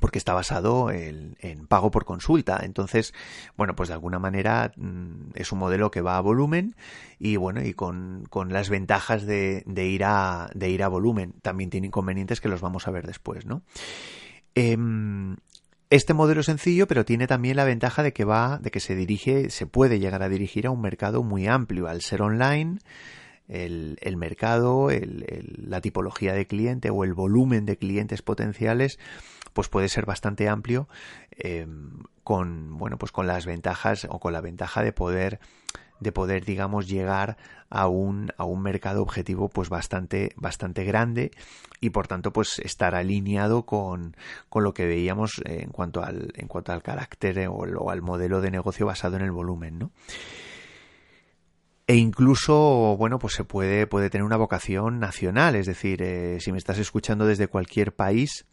porque 0.00 0.18
está 0.18 0.34
basado 0.34 0.90
en, 0.90 1.36
pago 1.68 1.90
por 1.90 2.04
consulta. 2.04 2.60
Entonces, 2.62 3.14
bueno, 3.56 3.74
pues 3.74 3.88
de 3.88 3.94
alguna 3.94 4.18
manera 4.18 4.72
mm, 4.76 5.32
es 5.34 5.52
un 5.52 5.58
modelo 5.58 5.90
que 5.90 6.00
va 6.00 6.16
a 6.16 6.20
volumen 6.20 6.74
y 7.18 7.36
bueno, 7.36 7.62
y 7.62 7.74
con, 7.74 8.28
las 8.48 8.68
ventajas 8.68 9.26
de, 9.26 9.64
ir 9.66 10.04
a, 10.04 10.50
de 10.54 10.70
ir 10.70 10.82
a 10.82 10.88
volumen. 10.88 11.34
También 11.42 11.70
tiene 11.70 11.88
inconvenientes 11.88 12.40
que 12.40 12.48
los 12.48 12.60
vamos 12.60 12.88
a 12.88 12.90
ver 12.90 13.06
después, 13.06 13.46
¿no? 13.46 13.62
Em, 14.54 15.36
este 15.90 16.14
modelo 16.14 16.40
es 16.40 16.46
sencillo, 16.46 16.86
pero 16.86 17.04
tiene 17.04 17.26
también 17.26 17.56
la 17.56 17.64
ventaja 17.64 18.02
de 18.02 18.14
que 18.14 18.24
va, 18.24 18.58
de 18.58 18.70
que 18.70 18.80
se 18.80 18.94
dirige, 18.94 19.50
se 19.50 19.66
puede 19.66 19.98
llegar 19.98 20.22
a 20.22 20.30
dirigir 20.30 20.66
a 20.66 20.70
un 20.70 20.80
mercado 20.80 21.22
muy 21.22 21.46
amplio. 21.46 21.86
Al 21.86 22.00
ser 22.00 22.22
online, 22.22 22.78
el, 23.52 23.98
el 24.00 24.16
mercado, 24.16 24.88
la 24.90 25.80
tipología 25.80 26.32
de 26.32 26.46
cliente 26.46 26.90
o 26.90 27.04
el 27.04 27.12
volumen 27.12 27.66
de 27.66 27.76
clientes 27.76 28.22
potenciales 28.22 28.98
pues 29.52 29.68
puede 29.68 29.88
ser 29.88 30.06
bastante 30.06 30.48
amplio 30.48 30.88
eh, 31.36 31.66
con 32.24 32.78
bueno 32.78 32.96
pues 32.96 33.12
con 33.12 33.26
las 33.26 33.44
ventajas 33.44 34.06
o 34.08 34.18
con 34.18 34.32
la 34.32 34.40
ventaja 34.40 34.82
de 34.82 34.92
poder 34.92 35.40
de 36.00 36.12
poder 36.12 36.44
digamos 36.44 36.88
llegar 36.88 37.36
a 37.68 37.88
un 37.88 38.32
a 38.38 38.44
un 38.44 38.62
mercado 38.62 39.02
objetivo 39.02 39.48
pues 39.48 39.68
bastante 39.68 40.32
bastante 40.36 40.84
grande 40.84 41.30
y 41.80 41.90
por 41.90 42.08
tanto 42.08 42.32
pues 42.32 42.58
estar 42.60 42.94
alineado 42.94 43.64
con, 43.64 44.16
con 44.48 44.64
lo 44.64 44.72
que 44.72 44.86
veíamos 44.86 45.42
en 45.44 45.70
cuanto 45.70 46.02
al 46.02 46.32
en 46.36 46.48
cuanto 46.48 46.72
al 46.72 46.82
carácter 46.82 47.46
o, 47.48 47.90
al 47.90 48.02
modelo 48.02 48.40
de 48.40 48.50
negocio 48.50 48.86
basado 48.86 49.16
en 49.16 49.22
el 49.22 49.32
volumen 49.32 49.78
¿no? 49.78 49.90
E 51.86 51.96
incluso 51.96 52.96
bueno 52.96 53.18
pues 53.18 53.34
se 53.34 53.44
puede 53.44 53.86
puede 53.86 54.10
tener 54.10 54.24
una 54.24 54.36
vocación 54.36 54.98
nacional. 55.00 55.56
Es 55.56 55.66
decir 55.66 56.02
eh, 56.02 56.38
si 56.40 56.52
me 56.52 56.58
estás 56.58 56.78
escuchando 56.78 57.26
desde 57.26 57.48
cualquier 57.48 57.94
país 57.94 58.46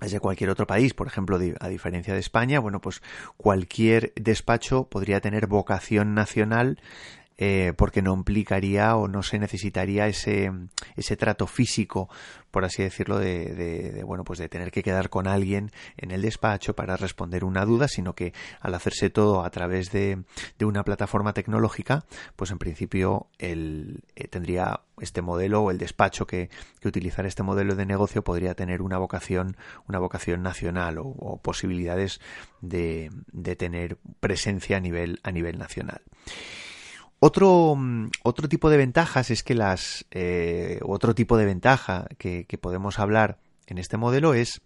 desde 0.00 0.18
cualquier 0.18 0.48
otro 0.48 0.66
país, 0.66 0.94
por 0.94 1.06
ejemplo, 1.06 1.38
a 1.60 1.68
diferencia 1.68 2.14
de 2.14 2.20
España, 2.20 2.58
bueno, 2.58 2.80
pues 2.80 3.02
cualquier 3.36 4.14
despacho 4.16 4.88
podría 4.88 5.20
tener 5.20 5.46
vocación 5.46 6.14
nacional 6.14 6.80
eh, 7.42 7.72
porque 7.74 8.02
no 8.02 8.12
implicaría 8.12 8.94
o 8.96 9.08
no 9.08 9.22
se 9.22 9.38
necesitaría 9.38 10.06
ese, 10.06 10.52
ese 10.94 11.16
trato 11.16 11.46
físico, 11.46 12.10
por 12.50 12.66
así 12.66 12.82
decirlo, 12.82 13.18
de, 13.18 13.54
de, 13.54 14.04
bueno, 14.04 14.24
pues 14.24 14.38
de 14.38 14.50
tener 14.50 14.70
que 14.70 14.82
quedar 14.82 15.08
con 15.08 15.26
alguien 15.26 15.70
en 15.96 16.10
el 16.10 16.20
despacho 16.20 16.76
para 16.76 16.98
responder 16.98 17.44
una 17.44 17.64
duda, 17.64 17.88
sino 17.88 18.14
que 18.14 18.34
al 18.60 18.74
hacerse 18.74 19.08
todo 19.08 19.42
a 19.42 19.48
través 19.48 19.90
de, 19.90 20.22
de 20.58 20.64
una 20.66 20.84
plataforma 20.84 21.32
tecnológica, 21.32 22.04
pues 22.36 22.50
en 22.50 22.58
principio 22.58 23.28
el, 23.38 24.02
eh, 24.16 24.28
tendría 24.28 24.82
este 25.00 25.22
modelo 25.22 25.62
o 25.62 25.70
el 25.70 25.78
despacho 25.78 26.26
que, 26.26 26.50
que 26.78 26.88
utilizar 26.88 27.24
este 27.24 27.42
modelo 27.42 27.74
de 27.74 27.86
negocio 27.86 28.22
podría 28.22 28.54
tener 28.54 28.82
una 28.82 28.98
vocación, 28.98 29.56
una 29.88 29.98
vocación 29.98 30.42
nacional 30.42 30.98
o, 30.98 31.04
o 31.04 31.40
posibilidades 31.40 32.20
de, 32.60 33.10
de 33.32 33.56
tener 33.56 33.96
presencia 34.20 34.76
a 34.76 34.80
nivel, 34.80 35.20
a 35.22 35.32
nivel 35.32 35.56
nacional. 35.56 36.02
Otro, 37.20 37.76
mm, 37.76 38.10
otro 38.22 38.48
tipo 38.48 38.70
de 38.70 38.78
ventajas 38.78 39.30
es 39.30 39.42
que 39.42 39.54
las. 39.54 40.06
Eh, 40.10 40.80
otro 40.82 41.14
tipo 41.14 41.36
de 41.36 41.44
ventaja 41.44 42.06
que, 42.18 42.46
podemos 42.60 42.98
hablar 42.98 43.38
en 43.66 43.78
este 43.78 43.98
modelo 43.98 44.32
es 44.32 44.62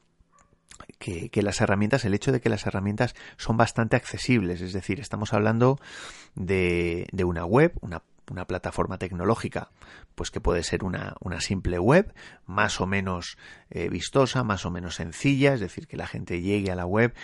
que, 0.99 1.31
que, 1.31 1.43
las 1.43 1.61
herramientas, 1.61 2.05
el 2.05 2.15
hecho 2.15 2.31
de 2.31 2.41
que 2.41 2.49
las 2.49 2.65
herramientas 2.67 3.15
son 3.37 3.57
bastante 3.57 3.97
accesibles, 3.97 4.61
es 4.61 4.73
decir, 4.73 5.01
estamos 5.01 5.33
hablando 5.33 5.81
de, 6.37 7.09
de 7.13 7.25
una 7.25 7.45
web, 7.45 7.73
una 7.81 8.03
una 8.31 8.47
plataforma 8.47 8.99
tecnológica, 8.99 9.71
pues 10.15 10.31
que 10.31 10.41
puede 10.41 10.63
ser 10.63 10.85
una, 10.85 11.15
una 11.21 11.41
simple 11.41 11.79
web, 11.79 12.15
más 12.47 12.81
o 12.81 12.87
menos 12.87 13.37
eh, 13.71 13.89
vistosa, 13.89 14.45
más 14.45 14.65
o 14.67 14.71
menos 14.71 14.97
sencilla, 14.97 15.55
es 15.55 15.61
decir, 15.61 15.87
que 15.87 15.97
la 15.97 16.07
gente 16.07 16.41
llegue 16.41 16.71
a 16.71 16.77
la 16.77 16.87
web, 16.87 17.15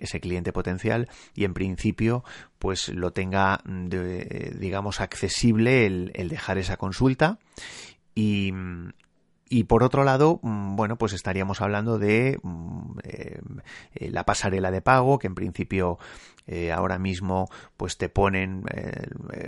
ese 0.00 0.20
cliente 0.20 0.52
potencial, 0.52 1.08
y 1.34 1.44
en 1.44 1.54
principio, 1.54 2.24
pues 2.58 2.88
lo 2.88 3.12
tenga, 3.12 3.60
digamos, 3.64 5.00
accesible 5.00 5.86
el, 5.86 6.10
el 6.14 6.28
dejar 6.28 6.58
esa 6.58 6.76
consulta. 6.76 7.38
Y, 8.14 8.52
y 9.48 9.64
por 9.64 9.82
otro 9.82 10.04
lado, 10.04 10.40
mm, 10.42 10.76
bueno, 10.76 10.96
pues 10.96 11.12
estaríamos 11.12 11.60
hablando 11.60 11.98
de 11.98 12.38
mm, 12.42 12.98
eh, 13.02 13.40
eh, 13.94 14.10
la 14.10 14.24
pasarela 14.24 14.70
de 14.70 14.82
pago, 14.82 15.18
que 15.18 15.26
en 15.26 15.34
principio 15.34 15.98
eh, 16.46 16.72
ahora 16.72 16.98
mismo 16.98 17.48
pues 17.76 17.98
te 17.98 18.08
ponen 18.08 18.64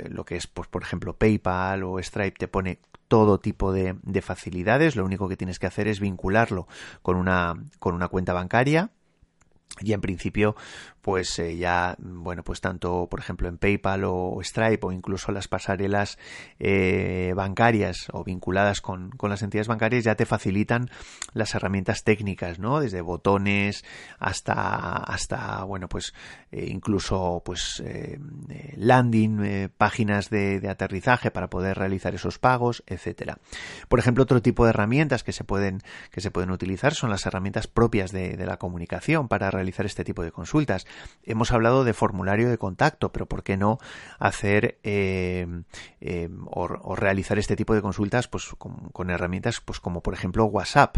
lo 0.09 0.25
que 0.25 0.37
es, 0.37 0.47
pues, 0.47 0.69
por 0.69 0.83
ejemplo, 0.83 1.16
PayPal 1.16 1.83
o 1.85 1.99
Stripe, 1.99 2.38
te 2.38 2.49
pone 2.49 2.80
todo 3.09 3.40
tipo 3.40 3.73
de, 3.73 3.97
de, 4.02 4.23
facilidades. 4.23 4.97
Lo 4.97 5.04
único 5.04 5.28
que 5.28 5.37
tienes 5.37 5.59
que 5.59 5.66
hacer 5.66 5.88
es 5.88 5.99
vincularlo 6.00 6.69
con 7.02 7.16
una, 7.16 7.54
con 7.78 7.95
una 7.95 8.09
cuenta 8.09 8.33
bancaria 8.33 8.90
y 9.79 9.93
en 9.93 10.00
principio 10.00 10.57
pues 11.00 11.39
eh, 11.39 11.57
ya 11.57 11.97
bueno 11.99 12.43
pues 12.43 12.61
tanto 12.61 13.07
por 13.09 13.21
ejemplo 13.21 13.49
en 13.49 13.57
PayPal 13.57 14.05
o 14.05 14.39
Stripe 14.43 14.87
o 14.87 14.93
incluso 14.93 15.33
las 15.33 15.49
pasarelas 15.49 16.19
eh, 16.59 17.33
bancarias 17.35 18.09
o 18.12 18.25
vinculadas 18.25 18.81
con, 18.81 19.11
con, 19.11 19.31
las 19.31 19.43
entidades 19.43 19.69
bancarias 19.69 20.05
ya 20.05 20.17
te 20.17 20.27
facilitan 20.27 20.91
las 21.33 21.55
herramientas 21.55 22.05
técnicas 22.05 22.59
no 22.59 22.81
desde 22.81 23.00
botones 23.00 23.85
hasta 24.19 24.97
hasta 24.97 25.65
bueno 25.65 25.89
pues 25.89 26.12
eh, 26.53 26.67
incluso 26.69 27.43
pues 27.45 27.83
landing 28.77 29.71
páginas 29.79 30.29
de, 30.29 30.61
aterrizaje 30.69 31.31
para 31.31 31.49
poder 31.49 31.79
realizar 31.79 32.15
esos 32.15 32.39
pagos 32.39 32.83
etcétera. 32.87 33.39
Por 33.89 33.99
ejemplo 33.99 34.25
otro 34.25 34.43
tipo 34.43 34.65
de 34.65 34.71
herramientas 34.71 35.23
que 35.23 35.33
se 35.33 35.45
pueden 35.45 35.81
que 36.11 36.21
se 36.21 36.31
pueden 36.31 36.50
utilizar 36.50 36.95
son 36.95 37.11
las 37.11 37.25
herramientas 37.25 37.67
propias 37.67 38.12
de, 38.12 38.37
de 38.37 38.47
la 38.47 38.59
comunicación 38.59 39.29
para 39.29 39.50
realizar 39.61 39.85
este 39.85 40.05
tipo 40.05 40.23
de 40.23 40.33
consultas. 40.33 40.87
Hemos 41.23 41.52
hablado 41.52 41.85
de 41.85 41.93
formulario 41.93 42.49
de 42.49 42.57
contacto, 42.59 43.12
pero 43.12 43.26
¿por 43.26 43.43
qué 43.43 43.57
no 43.57 43.79
hacer 44.19 44.79
eh, 44.83 45.47
eh, 46.00 46.29
o, 46.47 46.97
realizar 46.97 47.38
este 47.38 47.57
tipo 47.57 47.75
de 47.75 47.83
consultas 47.83 48.26
pues, 48.26 48.49
con, 48.59 49.11
herramientas 49.11 49.61
pues, 49.61 49.81
como 49.81 50.02
por 50.02 50.14
ejemplo 50.14 50.47
WhatsApp? 50.47 50.97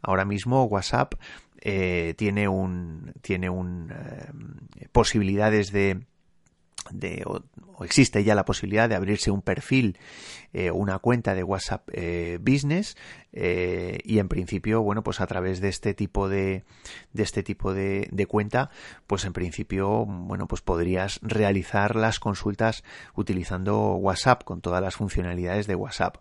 Ahora 0.00 0.24
mismo 0.24 0.64
WhatsApp 0.64 1.14
eh, 1.60 2.14
tiene 2.16 2.46
un 2.46 3.14
tiene 3.20 3.50
un 3.50 3.92
posibilidades 4.92 5.72
de 5.72 6.06
de, 6.92 7.22
o, 7.26 7.42
existe 7.84 8.22
ya 8.24 8.34
la 8.34 8.44
posibilidad 8.44 8.88
de 8.88 8.94
abrirse 8.94 9.30
un 9.30 9.42
perfil 9.42 9.98
eh, 10.52 10.70
una 10.70 10.98
cuenta 10.98 11.34
de 11.34 11.42
WhatsApp 11.42 11.88
eh, 11.92 12.38
Business 12.40 12.96
eh, 13.32 13.98
y 14.04 14.18
en 14.18 14.28
principio 14.28 14.82
bueno 14.82 15.02
pues 15.02 15.20
a 15.20 15.26
través 15.26 15.60
de 15.60 15.68
este 15.68 15.94
tipo 15.94 16.28
de, 16.28 16.64
de 17.12 17.22
este 17.22 17.42
tipo 17.42 17.74
de, 17.74 18.08
de, 18.12 18.26
cuenta 18.26 18.70
pues 19.06 19.24
en 19.24 19.32
principio 19.32 20.06
bueno 20.06 20.46
pues 20.46 20.62
podrías 20.62 21.18
realizar 21.22 21.96
las 21.96 22.20
consultas 22.20 22.84
utilizando 23.14 23.94
WhatsApp 23.94 24.44
con 24.44 24.60
todas 24.60 24.82
las 24.82 24.94
funcionalidades 24.94 25.66
de 25.66 25.74
WhatsApp 25.74 26.18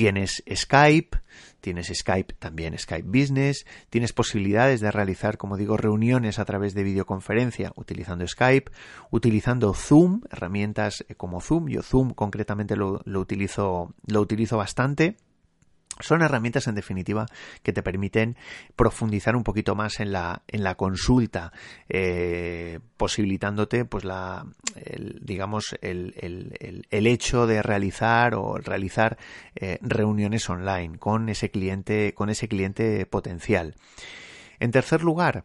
Tienes 0.00 0.42
Skype, 0.50 1.18
tienes 1.60 1.92
Skype 1.92 2.32
también, 2.38 2.78
Skype 2.78 3.06
Business, 3.06 3.66
tienes 3.90 4.14
posibilidades 4.14 4.80
de 4.80 4.90
realizar, 4.90 5.36
como 5.36 5.58
digo, 5.58 5.76
reuniones 5.76 6.38
a 6.38 6.46
través 6.46 6.72
de 6.72 6.84
videoconferencia 6.84 7.74
utilizando 7.76 8.26
Skype, 8.26 8.72
utilizando 9.10 9.74
Zoom, 9.74 10.22
herramientas 10.30 11.04
como 11.18 11.42
Zoom, 11.42 11.68
yo 11.68 11.82
Zoom 11.82 12.14
concretamente 12.14 12.76
lo, 12.76 13.02
lo 13.04 13.20
utilizo, 13.20 13.92
lo 14.06 14.22
utilizo 14.22 14.56
bastante 14.56 15.18
son 16.00 16.22
herramientas, 16.22 16.66
en 16.66 16.74
definitiva, 16.74 17.26
que 17.62 17.72
te 17.72 17.82
permiten 17.82 18.36
profundizar 18.76 19.36
un 19.36 19.44
poquito 19.44 19.74
más 19.74 20.00
en 20.00 20.12
la, 20.12 20.42
en 20.48 20.62
la 20.64 20.74
consulta, 20.74 21.52
eh, 21.88 22.80
posibilitándote, 22.96 23.84
pues, 23.84 24.04
la, 24.04 24.46
digamos, 25.20 25.76
el, 25.80 26.14
el, 26.16 26.86
el, 26.90 27.06
hecho 27.06 27.46
de 27.46 27.62
realizar 27.62 28.34
o 28.34 28.56
realizar 28.58 29.18
eh, 29.54 29.78
reuniones 29.82 30.48
online 30.48 30.98
con 30.98 31.28
ese 31.28 31.50
cliente, 31.50 32.14
con 32.14 32.30
ese 32.30 32.48
cliente 32.48 33.06
potencial. 33.06 33.74
En 34.58 34.70
tercer 34.70 35.02
lugar, 35.02 35.44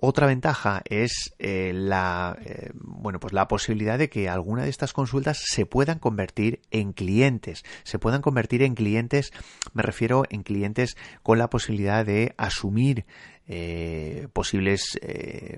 otra 0.00 0.26
ventaja 0.26 0.82
es 0.84 1.34
eh, 1.38 1.72
la, 1.74 2.38
eh, 2.44 2.70
bueno, 2.74 3.18
pues 3.18 3.32
la 3.32 3.48
posibilidad 3.48 3.98
de 3.98 4.08
que 4.08 4.28
alguna 4.28 4.62
de 4.62 4.70
estas 4.70 4.92
consultas 4.92 5.42
se 5.44 5.66
puedan 5.66 5.98
convertir 5.98 6.60
en 6.70 6.92
clientes. 6.92 7.64
Se 7.82 7.98
puedan 7.98 8.22
convertir 8.22 8.62
en 8.62 8.74
clientes, 8.74 9.32
me 9.72 9.82
refiero 9.82 10.22
en 10.30 10.44
clientes 10.44 10.96
con 11.22 11.38
la 11.38 11.50
posibilidad 11.50 12.06
de 12.06 12.34
asumir 12.36 13.06
eh, 13.50 14.28
posibles 14.34 15.00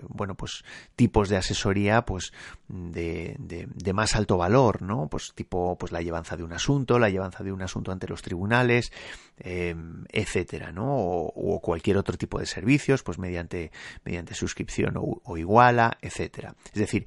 bueno 0.08 0.36
pues 0.36 0.62
tipos 0.94 1.28
de 1.28 1.36
asesoría 1.36 2.02
pues 2.02 2.32
de, 2.68 3.34
de, 3.38 3.92
más 3.92 4.14
alto 4.14 4.38
valor 4.38 4.80
no 4.80 5.08
pues 5.08 5.32
tipo 5.34 5.76
pues 5.76 5.90
la 5.90 6.00
llevanza 6.00 6.36
de 6.36 6.44
un 6.44 6.52
asunto 6.52 7.00
la 7.00 7.10
llevanza 7.10 7.42
de 7.42 7.50
un 7.50 7.62
asunto 7.62 7.90
ante 7.90 8.06
los 8.06 8.22
tribunales 8.22 8.92
eh, 9.40 9.74
etcétera 10.10 10.72
no 10.72 10.86
o, 10.88 11.60
cualquier 11.60 11.96
otro 11.96 12.16
tipo 12.16 12.38
de 12.38 12.46
servicios 12.46 13.02
pues 13.02 13.18
mediante 13.18 13.70
mediante 14.04 14.34
suscripción 14.34 14.94
o, 14.96 15.36
iguala 15.36 15.98
etcétera. 16.00 16.54
Es 16.66 16.80
decir 16.80 17.06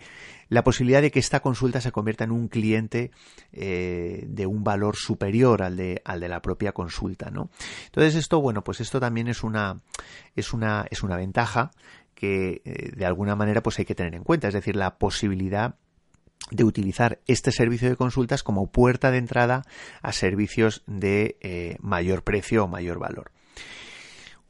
la 0.49 0.63
posibilidad 0.63 1.01
de 1.01 1.09
que 1.09 1.19
esta 1.19 1.39
consulta 1.39 1.81
se 1.81 1.91
convierta 1.91 2.23
en 2.23 2.31
un 2.31 2.47
cliente 2.47 3.11
eh, 3.51 4.23
de 4.27 4.45
un 4.45 4.63
valor 4.63 4.95
superior 4.95 5.63
al 5.63 5.77
de, 5.77 6.01
al 6.05 6.19
de 6.19 6.29
la 6.29 6.41
propia 6.41 6.73
consulta, 6.73 7.31
¿no? 7.31 7.49
Entonces 7.85 8.13
esto, 8.15 8.39
bueno, 8.39 8.63
pues 8.63 8.79
esto 8.79 8.99
también 8.99 9.27
es 9.27 9.43
una, 9.43 9.81
es 10.35 10.53
una, 10.53 10.85
es 10.91 11.01
una 11.01 11.17
ventaja 11.17 11.71
que 12.13 12.61
eh, 12.65 12.91
de 12.95 13.05
alguna 13.05 13.35
manera 13.35 13.63
pues 13.63 13.79
hay 13.79 13.85
que 13.85 13.95
tener 13.95 14.13
en 14.15 14.23
cuenta, 14.23 14.47
es 14.47 14.53
decir, 14.53 14.75
la 14.75 14.97
posibilidad 14.97 15.75
de 16.53 16.63
utilizar 16.63 17.19
este 17.27 17.51
servicio 17.51 17.89
de 17.89 17.95
consultas 17.95 18.43
como 18.43 18.67
puerta 18.67 19.11
de 19.11 19.17
entrada 19.17 19.63
a 20.01 20.11
servicios 20.11 20.83
de 20.87 21.37
eh, 21.41 21.77
mayor 21.81 22.23
precio 22.23 22.63
o 22.63 22.67
mayor 22.67 22.99
valor. 22.99 23.31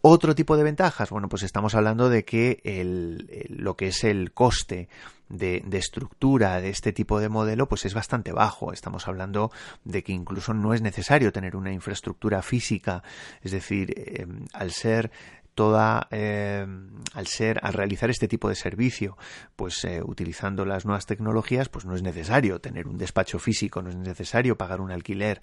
Otro 0.05 0.35
tipo 0.35 0.57
de 0.57 0.63
ventajas, 0.63 1.11
bueno, 1.11 1.29
pues 1.29 1.43
estamos 1.43 1.75
hablando 1.75 2.09
de 2.09 2.25
que 2.25 2.59
el, 2.65 3.47
lo 3.47 3.77
que 3.77 3.87
es 3.87 4.03
el 4.03 4.33
coste 4.33 4.89
de, 5.29 5.63
estructura 5.71 6.59
de 6.59 6.69
este 6.69 6.91
tipo 6.91 7.21
de 7.21 7.29
modelo, 7.29 7.69
pues 7.69 7.85
es 7.85 7.93
bastante 7.93 8.33
bajo. 8.33 8.73
Estamos 8.73 9.07
hablando 9.07 9.49
de 9.85 10.03
que 10.03 10.11
incluso 10.11 10.53
no 10.53 10.73
es 10.73 10.81
necesario 10.81 11.31
tener 11.31 11.55
una 11.55 11.71
infraestructura 11.71 12.41
física, 12.41 13.01
es 13.41 13.53
decir, 13.53 13.93
eh, 13.95 14.27
al 14.51 14.71
ser 14.71 15.09
toda 15.55 16.07
eh, 16.11 16.65
al 17.13 17.27
ser 17.27 17.59
al 17.63 17.73
realizar 17.73 18.09
este 18.09 18.27
tipo 18.27 18.49
de 18.49 18.55
servicio 18.55 19.17
pues 19.55 19.83
eh, 19.85 20.01
utilizando 20.03 20.65
las 20.65 20.85
nuevas 20.85 21.05
tecnologías 21.05 21.69
pues 21.69 21.85
no 21.85 21.95
es 21.95 22.01
necesario 22.01 22.59
tener 22.59 22.87
un 22.87 22.97
despacho 22.97 23.39
físico 23.39 23.81
no 23.81 23.89
es 23.89 23.95
necesario 23.95 24.57
pagar 24.57 24.81
un 24.81 24.91
alquiler 24.91 25.41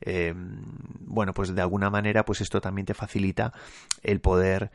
eh, 0.00 0.32
bueno 0.36 1.34
pues 1.34 1.54
de 1.54 1.60
alguna 1.60 1.90
manera 1.90 2.24
pues 2.24 2.40
esto 2.40 2.60
también 2.60 2.86
te 2.86 2.94
facilita 2.94 3.52
el 4.02 4.20
poder 4.20 4.70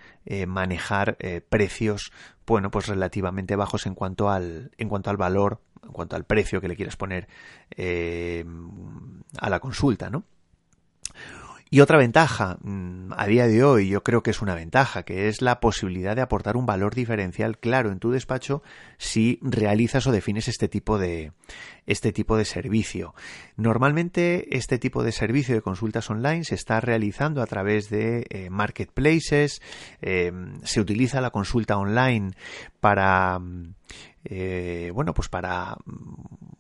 manejar 0.47 1.17
precios 1.49 2.11
bueno 2.45 2.71
pues 2.71 2.87
relativamente 2.87 3.55
bajos 3.55 3.85
en 3.85 3.95
cuanto 3.95 4.29
al 4.29 4.71
en 4.77 4.89
cuanto 4.89 5.09
al 5.09 5.17
valor 5.17 5.61
en 5.83 5.91
cuanto 5.91 6.15
al 6.15 6.25
precio 6.25 6.61
que 6.61 6.67
le 6.67 6.75
quieras 6.75 6.95
poner 6.95 7.27
a 9.37 9.49
la 9.49 9.59
consulta 9.59 10.09
no 10.09 10.23
y 11.73 11.81
otra 11.81 11.97
ventaja, 11.97 12.59
mm, 12.61 13.13
a 13.17 13.25
día 13.25 13.47
de 13.47 13.63
hoy 13.63 13.87
yo 13.87 14.03
creo 14.03 14.21
que 14.21 14.29
es 14.29 14.43
una 14.43 14.53
ventaja, 14.53 15.01
que 15.01 15.27
es 15.27 15.41
la 15.41 15.59
posibilidad 15.59 16.15
de 16.15 16.21
aportar 16.21 16.55
un 16.55 16.67
valor 16.67 16.93
diferencial 16.93 17.57
claro 17.57 17.91
en 17.91 17.97
tu 17.97 18.12
despacho 18.12 18.62
si 18.99 19.39
realizas 19.41 20.05
o 20.05 20.12
defines 20.12 20.47
este 20.47 20.67
tipo 20.67 20.99
de, 20.99 21.31
este 21.88 22.13
tipo 22.13 22.38
de 22.38 22.45
servicio. 22.45 23.15
Normalmente 23.57 24.55
este 24.55 24.77
tipo 24.77 25.01
de 25.01 25.12
servicio 25.12 25.55
de 25.55 25.63
consultas 25.63 26.12
online 26.12 26.43
se 26.43 26.53
está 26.53 26.79
realizando 26.79 27.41
a 27.41 27.47
través 27.47 27.89
de 27.89 28.27
eh, 28.29 28.51
marketplaces, 28.51 29.59
eh, 30.03 30.31
se 30.63 30.79
utiliza 30.79 31.21
la 31.21 31.31
consulta 31.31 31.79
online 31.79 32.33
para 32.79 33.41
eh, 34.25 34.91
bueno, 34.93 35.13
pues 35.13 35.29
para, 35.29 35.77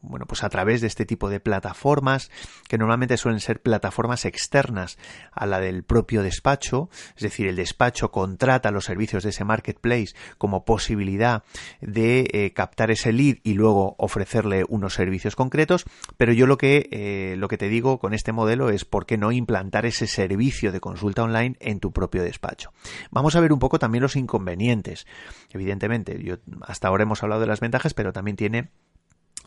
bueno, 0.01 0.25
pues 0.25 0.43
a 0.43 0.49
través 0.49 0.81
de 0.81 0.87
este 0.87 1.05
tipo 1.05 1.29
de 1.29 1.39
plataformas, 1.39 2.29
que 2.67 2.77
normalmente 2.77 3.17
suelen 3.17 3.39
ser 3.39 3.61
plataformas 3.61 4.25
externas 4.25 4.97
a 5.31 5.45
la 5.45 5.59
del 5.59 5.83
propio 5.83 6.23
despacho, 6.23 6.89
es 7.15 7.23
decir, 7.23 7.47
el 7.47 7.55
despacho 7.55 8.11
contrata 8.11 8.71
los 8.71 8.85
servicios 8.85 9.23
de 9.23 9.29
ese 9.29 9.45
marketplace 9.45 10.13
como 10.37 10.65
posibilidad 10.65 11.43
de 11.81 12.27
eh, 12.31 12.53
captar 12.53 12.91
ese 12.91 13.13
lead 13.13 13.37
y 13.43 13.53
luego 13.53 13.95
ofrecerle 13.97 14.65
unos 14.67 14.93
servicios 14.93 15.35
concretos, 15.35 15.85
pero 16.17 16.33
yo 16.33 16.47
lo 16.47 16.57
que, 16.57 16.89
eh, 16.91 17.35
lo 17.37 17.47
que 17.47 17.57
te 17.57 17.69
digo 17.69 17.99
con 17.99 18.13
este 18.13 18.33
modelo 18.33 18.69
es 18.69 18.85
por 18.85 19.05
qué 19.05 19.17
no 19.17 19.31
implantar 19.31 19.85
ese 19.85 20.07
servicio 20.07 20.71
de 20.71 20.79
consulta 20.79 21.23
online 21.23 21.55
en 21.59 21.79
tu 21.79 21.91
propio 21.91 22.23
despacho. 22.23 22.71
Vamos 23.11 23.35
a 23.35 23.39
ver 23.39 23.53
un 23.53 23.59
poco 23.59 23.79
también 23.79 24.01
los 24.01 24.15
inconvenientes. 24.15 25.07
Evidentemente, 25.51 26.21
yo 26.23 26.35
hasta 26.61 26.87
ahora 26.87 27.03
hemos 27.03 27.23
hablado 27.23 27.41
de 27.41 27.47
las 27.53 27.61
ventajas, 27.61 27.93
pero 27.93 28.11
también 28.11 28.35
tiene 28.35 28.69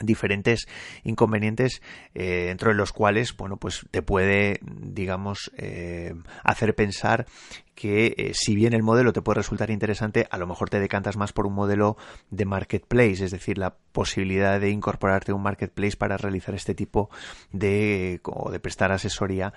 diferentes 0.00 0.68
inconvenientes 1.04 1.80
eh, 2.14 2.46
dentro 2.46 2.70
de 2.70 2.76
los 2.76 2.92
cuales 2.92 3.36
bueno 3.36 3.56
pues 3.56 3.86
te 3.90 4.02
puede 4.02 4.60
digamos 4.62 5.50
eh, 5.56 6.14
hacer 6.44 6.74
pensar 6.74 7.26
que 7.74 8.14
eh, 8.16 8.32
si 8.34 8.54
bien 8.54 8.72
el 8.72 8.82
modelo 8.82 9.12
te 9.12 9.22
puede 9.22 9.36
resultar 9.36 9.70
interesante 9.70 10.26
a 10.30 10.38
lo 10.38 10.46
mejor 10.46 10.68
te 10.70 10.80
decantas 10.80 11.16
más 11.16 11.32
por 11.32 11.46
un 11.46 11.54
modelo 11.54 11.96
de 12.30 12.44
marketplace 12.44 13.24
es 13.24 13.30
decir 13.30 13.58
la 13.58 13.76
posibilidad 13.92 14.60
de 14.60 14.70
incorporarte 14.70 15.32
a 15.32 15.34
un 15.34 15.42
marketplace 15.42 15.96
para 15.96 16.16
realizar 16.16 16.54
este 16.54 16.74
tipo 16.74 17.08
de 17.52 18.20
o 18.24 18.50
de 18.50 18.60
prestar 18.60 18.92
asesoría 18.92 19.54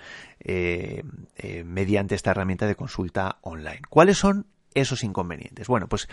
mediante 1.64 2.14
esta 2.14 2.30
herramienta 2.30 2.66
de 2.66 2.74
consulta 2.74 3.38
online. 3.42 3.82
Cuáles 3.88 4.16
son 4.16 4.46
esos 4.74 5.04
inconvenientes 5.04 5.66
bueno 5.66 5.88
pues 5.88 6.08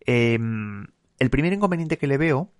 em, 0.00 0.86
el 1.18 1.30
primer 1.30 1.52
inconveniente 1.52 1.98
que 1.98 2.06
le 2.06 2.18
veo 2.18 2.50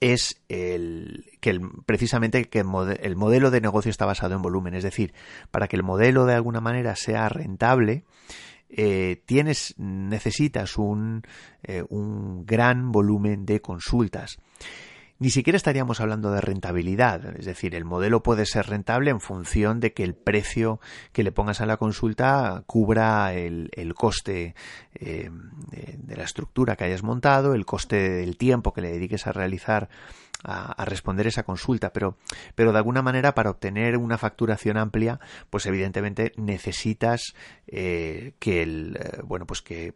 es 0.00 0.40
el, 0.48 1.24
que 1.40 1.50
el, 1.50 1.60
precisamente 1.86 2.44
que 2.48 2.60
el, 2.60 3.16
modelo 3.16 3.50
de 3.50 3.60
negocio 3.60 3.90
está 3.90 4.06
basado 4.06 4.34
en 4.34 4.42
volumen. 4.42 4.74
Es 4.74 4.84
decir, 4.84 5.12
para 5.50 5.68
que 5.68 5.76
el 5.76 5.82
modelo 5.82 6.26
de 6.26 6.34
alguna 6.34 6.60
manera 6.60 6.94
sea 6.96 7.28
rentable, 7.28 8.04
eh, 8.68 9.22
tienes, 9.26 9.74
necesitas 9.78 10.76
un, 10.76 11.22
eh, 11.62 11.84
un 11.88 12.44
gran 12.44 12.92
volumen 12.92 13.46
de 13.46 13.60
consultas 13.60 14.38
ni 15.18 15.30
siquiera 15.30 15.56
estaríamos 15.56 16.00
hablando 16.00 16.30
de 16.30 16.40
rentabilidad. 16.40 17.36
Es 17.36 17.46
decir, 17.46 17.74
el 17.74 17.84
modelo 17.84 18.22
puede 18.22 18.46
ser 18.46 18.66
rentable 18.66 19.10
en 19.10 19.20
función 19.20 19.80
de 19.80 19.92
que 19.92 20.04
el 20.04 20.14
precio 20.14 20.80
que 21.12 21.24
le 21.24 21.32
pongas 21.32 21.60
a 21.60 21.66
la 21.66 21.76
consulta 21.76 22.62
cubra 22.66 23.34
el, 23.34 23.70
coste 23.94 24.54
eh, 24.94 25.30
de, 25.70 26.16
la 26.16 26.24
estructura 26.24 26.76
que 26.76 26.84
hayas 26.84 27.02
montado, 27.02 27.54
el 27.54 27.66
coste 27.66 27.96
del 27.96 28.36
tiempo 28.36 28.72
que 28.72 28.80
le 28.80 28.92
dediques 28.92 29.26
a 29.26 29.32
realizar 29.32 29.88
a, 30.44 30.84
responder 30.84 31.26
esa 31.26 31.42
consulta, 31.42 31.92
pero, 31.92 32.16
pero 32.54 32.70
de 32.70 32.78
alguna 32.78 33.02
manera 33.02 33.34
para 33.34 33.50
obtener 33.50 33.96
una 33.96 34.18
facturación 34.18 34.76
amplia, 34.76 35.18
pues 35.50 35.66
evidentemente 35.66 36.32
necesitas 36.36 37.34
eh, 37.66 38.34
que 38.38 38.62
el, 38.62 38.96
eh, 39.00 39.20
bueno, 39.24 39.46
pues 39.46 39.62
que 39.62 39.94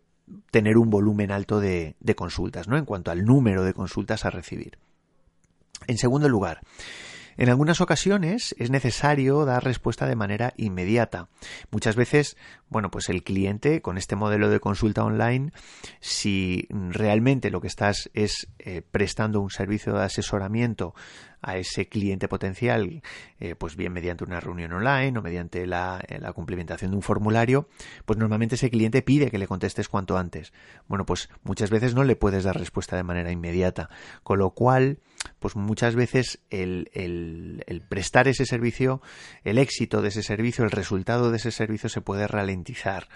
tener 0.50 0.78
un 0.78 0.90
volumen 0.90 1.30
alto 1.30 1.60
de, 1.60 1.94
de 2.00 2.14
consultas, 2.16 2.66
¿no? 2.66 2.76
En 2.76 2.86
cuanto 2.86 3.12
al 3.12 3.24
número 3.24 3.62
de 3.62 3.74
consultas 3.74 4.24
a 4.24 4.30
recibir. 4.30 4.78
En 5.86 5.98
segundo 5.98 6.28
lugar, 6.28 6.60
En 7.36 7.48
algunas 7.48 7.80
ocasiones 7.80 8.54
es 8.58 8.70
necesario 8.70 9.44
dar 9.44 9.64
respuesta 9.64 10.06
de 10.06 10.16
manera 10.16 10.52
inmediata. 10.56 11.28
Muchas 11.70 11.96
veces, 11.96 12.36
bueno, 12.68 12.90
pues 12.90 13.08
el 13.08 13.22
cliente 13.22 13.80
con 13.80 13.96
este 13.96 14.16
modelo 14.16 14.50
de 14.50 14.60
consulta 14.60 15.02
online, 15.02 15.52
si 16.00 16.68
realmente 16.70 17.50
lo 17.50 17.60
que 17.60 17.68
estás 17.68 18.10
es 18.12 18.48
eh, 18.58 18.82
prestando 18.82 19.40
un 19.40 19.50
servicio 19.50 19.94
de 19.94 20.04
asesoramiento 20.04 20.94
a 21.40 21.56
ese 21.56 21.88
cliente 21.88 22.28
potencial, 22.28 23.02
eh, 23.40 23.56
pues 23.56 23.76
bien 23.76 23.92
mediante 23.92 24.24
una 24.24 24.38
reunión 24.38 24.72
online 24.72 25.18
o 25.18 25.22
mediante 25.22 25.66
la, 25.66 26.00
la, 26.20 26.32
cumplimentación 26.32 26.92
de 26.92 26.96
un 26.96 27.02
formulario, 27.02 27.68
pues 28.04 28.18
normalmente 28.18 28.54
ese 28.54 28.70
cliente 28.70 29.02
pide 29.02 29.30
que 29.30 29.38
le 29.38 29.48
contestes 29.48 29.88
cuanto 29.88 30.16
antes. 30.16 30.52
Bueno, 30.86 31.04
pues 31.04 31.28
muchas 31.42 31.70
veces 31.70 31.94
no 31.94 32.04
le 32.04 32.14
puedes 32.14 32.44
dar 32.44 32.56
respuesta 32.56 32.94
de 32.94 33.02
manera 33.02 33.32
inmediata, 33.32 33.90
con 34.22 34.38
lo 34.38 34.50
cual, 34.50 35.00
pues 35.42 35.56
muchas 35.56 35.96
veces 35.96 36.38
el, 36.50 36.88
el, 36.94 37.82
prestar 37.88 38.28
ese 38.28 38.46
servicio, 38.46 39.02
el 39.44 39.58
éxito 39.58 40.00
de 40.00 40.08
ese 40.08 40.22
servicio, 40.22 40.64
el 40.64 40.70
resultado 40.70 41.30
de 41.30 41.36
ese 41.36 41.50
servicio 41.50 41.88
se 41.88 42.00
puede 42.00 42.28
ralentizar 42.28 43.08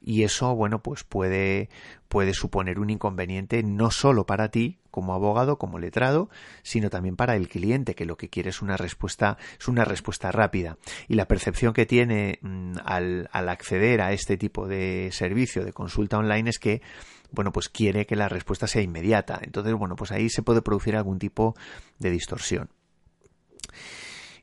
y 0.00 0.22
eso, 0.22 0.54
bueno, 0.54 0.80
pues 0.80 1.04
puede, 1.04 1.68
puede 2.08 2.32
suponer 2.32 2.78
un 2.78 2.88
inconveniente 2.88 3.62
no 3.62 3.90
solo 3.90 4.24
para 4.26 4.48
ti 4.48 4.78
como 4.90 5.12
abogado, 5.12 5.58
como 5.58 5.78
letrado, 5.78 6.30
sino 6.62 6.88
también 6.88 7.16
para 7.16 7.36
el 7.36 7.48
cliente, 7.48 7.94
que 7.94 8.06
lo 8.06 8.16
que 8.16 8.30
quiere 8.30 8.50
es 8.50 8.62
una 8.62 8.76
respuesta, 8.76 9.36
es 9.60 9.68
una 9.68 9.84
respuesta 9.84 10.32
rápida. 10.32 10.78
Y 11.06 11.14
la 11.14 11.28
percepción 11.28 11.74
que 11.74 11.84
tiene 11.84 12.38
mm, 12.40 12.76
al, 12.84 13.28
al 13.32 13.48
acceder 13.48 14.00
a 14.00 14.12
este 14.12 14.38
tipo 14.38 14.66
de 14.66 15.10
servicio 15.12 15.64
de 15.64 15.72
consulta 15.72 16.18
online 16.18 16.50
es 16.50 16.58
que 16.58 16.80
bueno, 17.30 17.52
pues 17.52 17.68
quiere 17.68 18.06
que 18.06 18.16
la 18.16 18.28
respuesta 18.28 18.66
sea 18.66 18.82
inmediata. 18.82 19.40
Entonces, 19.42 19.74
bueno, 19.74 19.96
pues 19.96 20.12
ahí 20.12 20.28
se 20.30 20.42
puede 20.42 20.62
producir 20.62 20.96
algún 20.96 21.18
tipo 21.18 21.54
de 21.98 22.10
distorsión. 22.10 22.70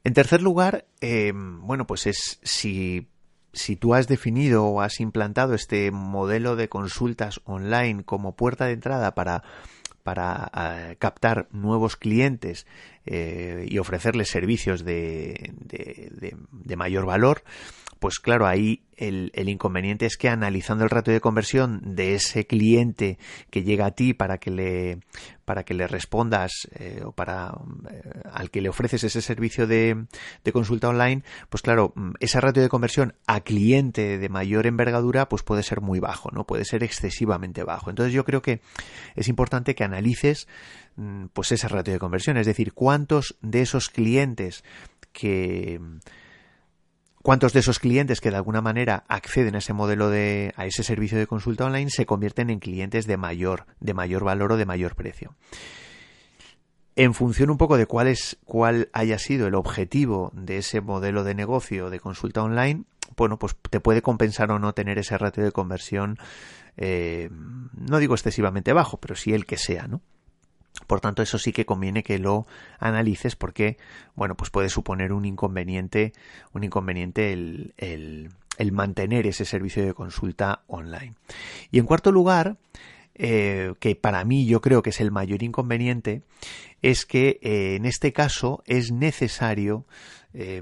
En 0.04 0.14
tercer 0.14 0.42
lugar, 0.42 0.86
eh, 1.02 1.34
bueno, 1.34 1.88
pues 1.88 2.06
es 2.06 2.40
si 2.44 3.08
si 3.56 3.76
tú 3.76 3.94
has 3.94 4.08
definido 4.08 4.66
o 4.66 4.82
has 4.82 5.00
implantado 5.00 5.54
este 5.54 5.90
modelo 5.90 6.56
de 6.56 6.70
consultas 6.70 7.42
online 7.46 8.04
como 8.04 8.36
puerta 8.36 8.66
de 8.66 8.74
entrada 8.74 9.16
para, 9.16 9.44
para 10.04 10.52
eh, 10.56 10.98
captar 11.00 11.48
nuevos 11.52 11.96
clientes 11.96 12.68
eh, 13.06 13.66
y 13.68 13.80
ofrecerles 13.80 14.30
servicios 14.30 14.84
de, 14.84 15.54
de, 15.58 16.36
de, 16.52 16.76
mayor 16.76 17.06
valor, 17.06 17.44
pues 18.00 18.20
claro, 18.20 18.46
ahí 18.46 18.85
el, 18.98 19.32
inconveniente 19.50 20.06
es 20.06 20.18
que 20.18 20.30
analizando 20.30 20.84
el 20.84 20.90
ratio 20.90 21.14
de 21.14 21.22
conversión 21.22 21.96
de 21.96 22.16
ese 22.16 22.46
cliente 22.48 23.18
que 23.50 23.64
llega 23.64 23.88
a 23.88 23.92
ti 23.92 24.14
para 24.14 24.38
que 24.38 24.52
le 24.52 25.00
para 25.46 25.64
que 25.64 25.76
le 25.76 25.88
respondas 25.88 26.68
eh, 26.80 27.04
o 27.06 27.12
para 27.12 27.54
eh, 27.92 28.02
al 28.32 28.50
que 28.50 28.62
le 28.62 28.70
ofreces 28.70 29.04
ese 29.04 29.22
servicio 29.22 29.68
de, 29.68 30.06
de, 30.44 30.52
consulta 30.52 30.90
online, 30.90 31.24
pues 31.50 31.62
claro, 31.62 31.94
mm, 31.96 32.14
ese 32.20 32.42
ratio 32.42 32.64
de 32.64 32.70
conversión 32.70 33.14
a 33.28 33.42
cliente 33.42 34.18
de 34.18 34.30
mayor 34.30 34.66
envergadura 34.66 35.30
pues 35.30 35.44
puede 35.44 35.62
ser 35.62 35.82
muy 35.82 36.00
bajo, 36.00 36.32
¿no? 36.32 36.46
Puede 36.48 36.66
ser 36.66 36.84
excesivamente 36.84 37.64
bajo. 37.64 37.92
Entonces 37.92 38.12
yo 38.12 38.26
creo 38.26 38.42
que 38.42 38.62
es 39.16 39.28
importante 39.28 39.76
que 39.76 39.84
analices 39.84 40.48
mm, 40.96 41.26
pues 41.34 41.52
ese 41.52 41.68
ratio 41.68 41.94
de 41.94 42.00
conversión, 42.00 42.38
es 42.38 42.48
decir, 42.48 42.74
cuántos 42.74 43.38
de 43.42 43.62
esos 43.62 43.90
clientes 43.90 44.64
que 45.14 45.80
cuántos 47.26 47.54
de 47.54 47.62
esos 47.62 47.80
clientes 47.80 48.22
que 48.22 48.30
de 48.30 48.36
alguna 48.36 48.62
manera 48.62 49.04
acceden 49.08 49.56
a 49.56 49.58
ese 49.58 49.74
modelo 49.74 50.12
de 50.12 50.54
a 50.58 50.68
ese 50.68 50.84
servicio 50.84 51.18
de 51.18 51.26
consulta 51.26 51.66
online 51.66 51.90
se 51.90 52.06
convierten 52.06 52.52
en 52.52 52.60
clientes 52.60 53.08
de 53.08 53.18
mayor 53.18 53.66
de 53.80 53.96
mayor 53.96 54.24
valor 54.24 54.52
o 54.52 54.58
de 54.58 54.68
mayor 54.68 54.94
precio. 54.94 55.34
En 56.96 57.16
función 57.16 57.50
un 57.50 57.58
poco 57.58 57.78
de 57.78 57.88
cuál 57.88 58.10
es 58.10 58.38
cuál 58.46 58.90
haya 58.94 59.18
sido 59.18 59.48
el 59.48 59.56
objetivo 59.56 60.32
de 60.36 60.60
ese 60.60 60.82
modelo 60.82 61.24
de 61.24 61.34
negocio 61.34 61.90
de 61.90 62.00
consulta 62.00 62.44
online, 62.44 62.84
bueno, 63.18 63.40
pues 63.40 63.56
te 63.72 63.80
puede 63.80 64.04
compensar 64.04 64.52
o 64.52 64.60
no 64.60 64.74
tener 64.74 65.00
ese 65.00 65.18
ratio 65.18 65.44
de 65.44 65.52
conversión, 65.52 66.20
eh, 66.78 67.32
no 67.74 67.98
digo 67.98 68.14
excesivamente 68.14 68.72
bajo, 68.72 68.98
pero 68.98 69.16
sí 69.16 69.34
el 69.34 69.48
que 69.48 69.58
sea, 69.58 69.88
¿no? 69.88 70.02
Por 70.88 71.02
tanto, 71.02 71.22
eso 71.22 71.38
sí 71.38 71.52
que 71.52 71.66
conviene 71.66 72.04
que 72.04 72.20
lo 72.20 72.46
analices 72.80 73.36
porque, 73.36 73.78
bueno, 74.16 74.36
pues 74.36 74.50
puede 74.50 74.70
suponer 74.70 75.14
un 75.14 75.26
inconveniente, 75.26 76.14
un 76.54 76.64
inconveniente 76.64 77.34
el, 77.34 78.30
mantener 78.72 79.28
ese 79.28 79.46
servicio 79.46 79.86
de 79.86 79.94
consulta 79.94 80.64
online. 80.68 81.14
Y 81.72 81.80
en 81.80 81.86
cuarto 81.86 82.12
lugar, 82.12 82.58
eh, 83.16 83.74
que 83.80 83.96
para 83.96 84.24
mí 84.26 84.46
yo 84.46 84.62
creo 84.62 84.82
que 84.82 84.90
es 84.90 85.00
el 85.00 85.12
mayor 85.12 85.44
inconveniente, 85.44 86.22
es 86.82 87.06
que 87.06 87.40
eh, 87.42 87.76
en 87.76 87.86
este 87.86 88.14
caso 88.14 88.62
es 88.66 88.92
necesario 88.92 89.86
eh, 90.38 90.62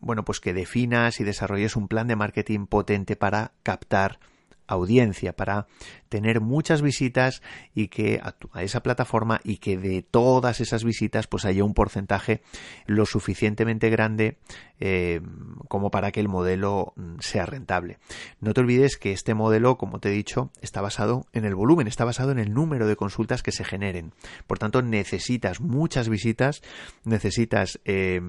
bueno, 0.00 0.22
pues 0.22 0.38
que 0.38 0.52
definas 0.52 1.18
y 1.18 1.24
desarrolles 1.24 1.76
un 1.76 1.88
plan 1.88 2.06
de 2.08 2.16
marketing 2.16 2.66
potente 2.66 3.16
para 3.16 3.52
captar 3.62 4.18
audiencia, 4.66 5.34
para 5.34 5.66
tener 6.12 6.42
muchas 6.42 6.82
visitas 6.82 7.40
y 7.74 7.88
que 7.88 8.20
a, 8.22 8.62
esa 8.62 8.82
plataforma 8.82 9.40
y 9.44 9.56
que 9.56 9.78
de 9.78 10.02
todas 10.02 10.60
esas 10.60 10.84
visitas 10.84 11.26
pues 11.26 11.46
haya 11.46 11.64
un 11.64 11.72
porcentaje 11.72 12.42
lo 12.84 13.06
suficientemente 13.06 13.88
grande 13.88 14.36
eh, 14.78 15.22
como 15.68 15.90
para 15.90 16.12
que 16.12 16.20
el 16.20 16.28
modelo 16.28 16.92
mm, 16.96 17.20
sea 17.20 17.46
rentable. 17.46 17.96
No 18.40 18.52
te 18.52 18.60
olvides 18.60 18.98
que 18.98 19.12
este 19.12 19.32
modelo, 19.32 19.78
como 19.78 20.00
te 20.00 20.10
he 20.10 20.12
dicho, 20.12 20.50
está 20.60 20.82
basado 20.82 21.24
en 21.32 21.46
el 21.46 21.54
volumen, 21.54 21.86
está 21.86 22.04
basado 22.04 22.30
en 22.30 22.38
el 22.38 22.52
número 22.52 22.86
de 22.86 22.96
consultas 22.96 23.42
que 23.42 23.52
se 23.52 23.64
generen. 23.64 24.12
Por 24.46 24.58
tanto, 24.58 24.82
necesitas 24.82 25.62
muchas 25.62 26.10
visitas, 26.10 26.60
necesitas 27.04 27.80
eh, 27.86 28.20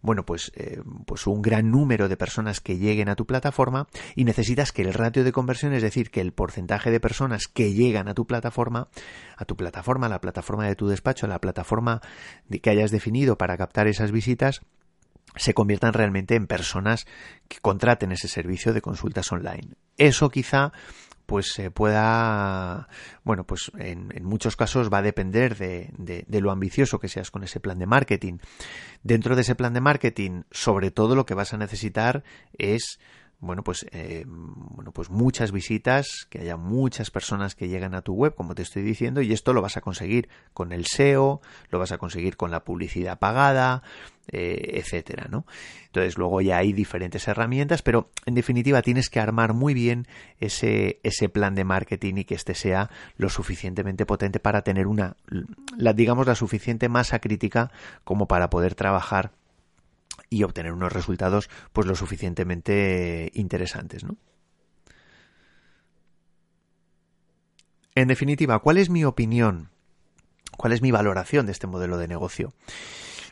bueno, 0.00 0.24
pues, 0.24 0.52
eh, 0.54 0.80
pues 1.06 1.26
un 1.26 1.42
gran 1.42 1.70
número 1.70 2.08
de 2.08 2.16
personas 2.16 2.60
que 2.60 2.78
lleguen 2.78 3.08
a 3.08 3.16
tu 3.16 3.26
plataforma 3.26 3.88
y 4.14 4.24
necesitas 4.24 4.72
que 4.72 4.82
el 4.82 4.94
ratio 4.94 5.24
de 5.24 5.32
conversión, 5.32 5.72
es 5.72 5.82
decir, 5.82 6.10
que 6.10 6.20
el 6.20 6.32
porcentaje 6.32 6.90
de 6.90 6.97
personas 7.00 7.48
que 7.48 7.72
llegan 7.72 8.08
a 8.08 8.14
tu 8.14 8.26
plataforma, 8.26 8.88
a 9.36 9.44
tu 9.44 9.56
plataforma, 9.56 10.06
a 10.06 10.10
la 10.10 10.20
plataforma 10.20 10.66
de 10.66 10.76
tu 10.76 10.88
despacho, 10.88 11.26
a 11.26 11.28
la 11.28 11.40
plataforma 11.40 12.00
que 12.62 12.70
hayas 12.70 12.90
definido 12.90 13.38
para 13.38 13.56
captar 13.56 13.86
esas 13.86 14.12
visitas, 14.12 14.62
se 15.36 15.54
conviertan 15.54 15.92
realmente 15.92 16.34
en 16.34 16.46
personas 16.46 17.06
que 17.48 17.58
contraten 17.58 18.12
ese 18.12 18.28
servicio 18.28 18.72
de 18.72 18.82
consultas 18.82 19.30
online. 19.32 19.74
Eso 19.96 20.30
quizá 20.30 20.72
pues 21.26 21.52
se 21.52 21.70
pueda, 21.70 22.88
bueno, 23.22 23.44
pues 23.44 23.70
en, 23.78 24.08
muchos 24.22 24.56
casos 24.56 24.88
va 24.90 24.98
a 24.98 25.02
depender 25.02 25.58
de, 25.58 25.90
de, 25.98 26.24
de, 26.26 26.40
lo 26.40 26.50
ambicioso 26.50 26.98
que 26.98 27.08
seas 27.08 27.30
con 27.30 27.44
ese 27.44 27.60
plan 27.60 27.78
de 27.78 27.84
marketing. 27.84 28.38
Dentro 29.02 29.36
de 29.36 29.42
ese 29.42 29.54
plan 29.54 29.74
de 29.74 29.82
marketing, 29.82 30.44
sobre 30.50 30.90
todo 30.90 31.14
lo 31.14 31.26
que 31.26 31.34
vas 31.34 31.52
a 31.52 31.58
necesitar 31.58 32.24
es 32.56 32.98
bueno, 33.40 33.62
pues, 33.62 33.86
eh, 33.92 34.24
bueno, 34.26 34.90
pues 34.92 35.10
muchas 35.10 35.52
visitas, 35.52 36.26
que 36.28 36.40
haya 36.40 36.56
muchas 36.56 37.10
personas 37.10 37.54
que 37.54 37.68
llegan 37.68 37.94
a 37.94 38.02
tu 38.02 38.14
web, 38.14 38.34
como 38.34 38.56
te 38.56 38.62
estoy 38.62 38.82
diciendo, 38.82 39.22
y 39.22 39.32
esto 39.32 39.52
lo 39.52 39.62
vas 39.62 39.76
a 39.76 39.80
conseguir 39.80 40.28
con 40.52 40.72
el 40.72 40.86
SEO, 40.86 41.40
lo 41.70 41.78
vas 41.78 41.92
a 41.92 41.98
conseguir 41.98 42.36
con 42.36 42.50
la 42.50 42.64
publicidad 42.64 43.20
pagada, 43.20 43.82
eh, 44.32 44.72
etcétera, 44.74 45.28
¿no? 45.30 45.46
Entonces 45.86 46.18
luego 46.18 46.40
ya 46.40 46.58
hay 46.58 46.72
diferentes 46.72 47.28
herramientas, 47.28 47.80
pero 47.80 48.10
en 48.26 48.34
definitiva 48.34 48.82
tienes 48.82 49.08
que 49.08 49.20
armar 49.20 49.54
muy 49.54 49.72
bien 49.72 50.08
ese, 50.40 50.98
ese 51.04 51.28
plan 51.28 51.54
de 51.54 51.64
marketing 51.64 52.14
y 52.16 52.24
que 52.24 52.34
este 52.34 52.54
sea 52.54 52.90
lo 53.16 53.28
suficientemente 53.28 54.04
potente 54.04 54.40
para 54.40 54.62
tener 54.62 54.88
una, 54.88 55.16
la, 55.76 55.92
digamos, 55.92 56.26
la 56.26 56.34
suficiente 56.34 56.88
masa 56.88 57.20
crítica 57.20 57.70
como 58.02 58.26
para 58.26 58.50
poder 58.50 58.74
trabajar 58.74 59.30
y 60.30 60.42
obtener 60.42 60.72
unos 60.72 60.92
resultados 60.92 61.48
pues 61.72 61.86
lo 61.86 61.94
suficientemente 61.94 63.30
interesantes, 63.34 64.04
¿no? 64.04 64.16
En 67.94 68.08
definitiva, 68.08 68.58
¿cuál 68.60 68.78
es 68.78 68.90
mi 68.90 69.04
opinión? 69.04 69.70
¿Cuál 70.56 70.72
es 70.72 70.82
mi 70.82 70.90
valoración 70.90 71.46
de 71.46 71.52
este 71.52 71.66
modelo 71.66 71.98
de 71.98 72.08
negocio? 72.08 72.52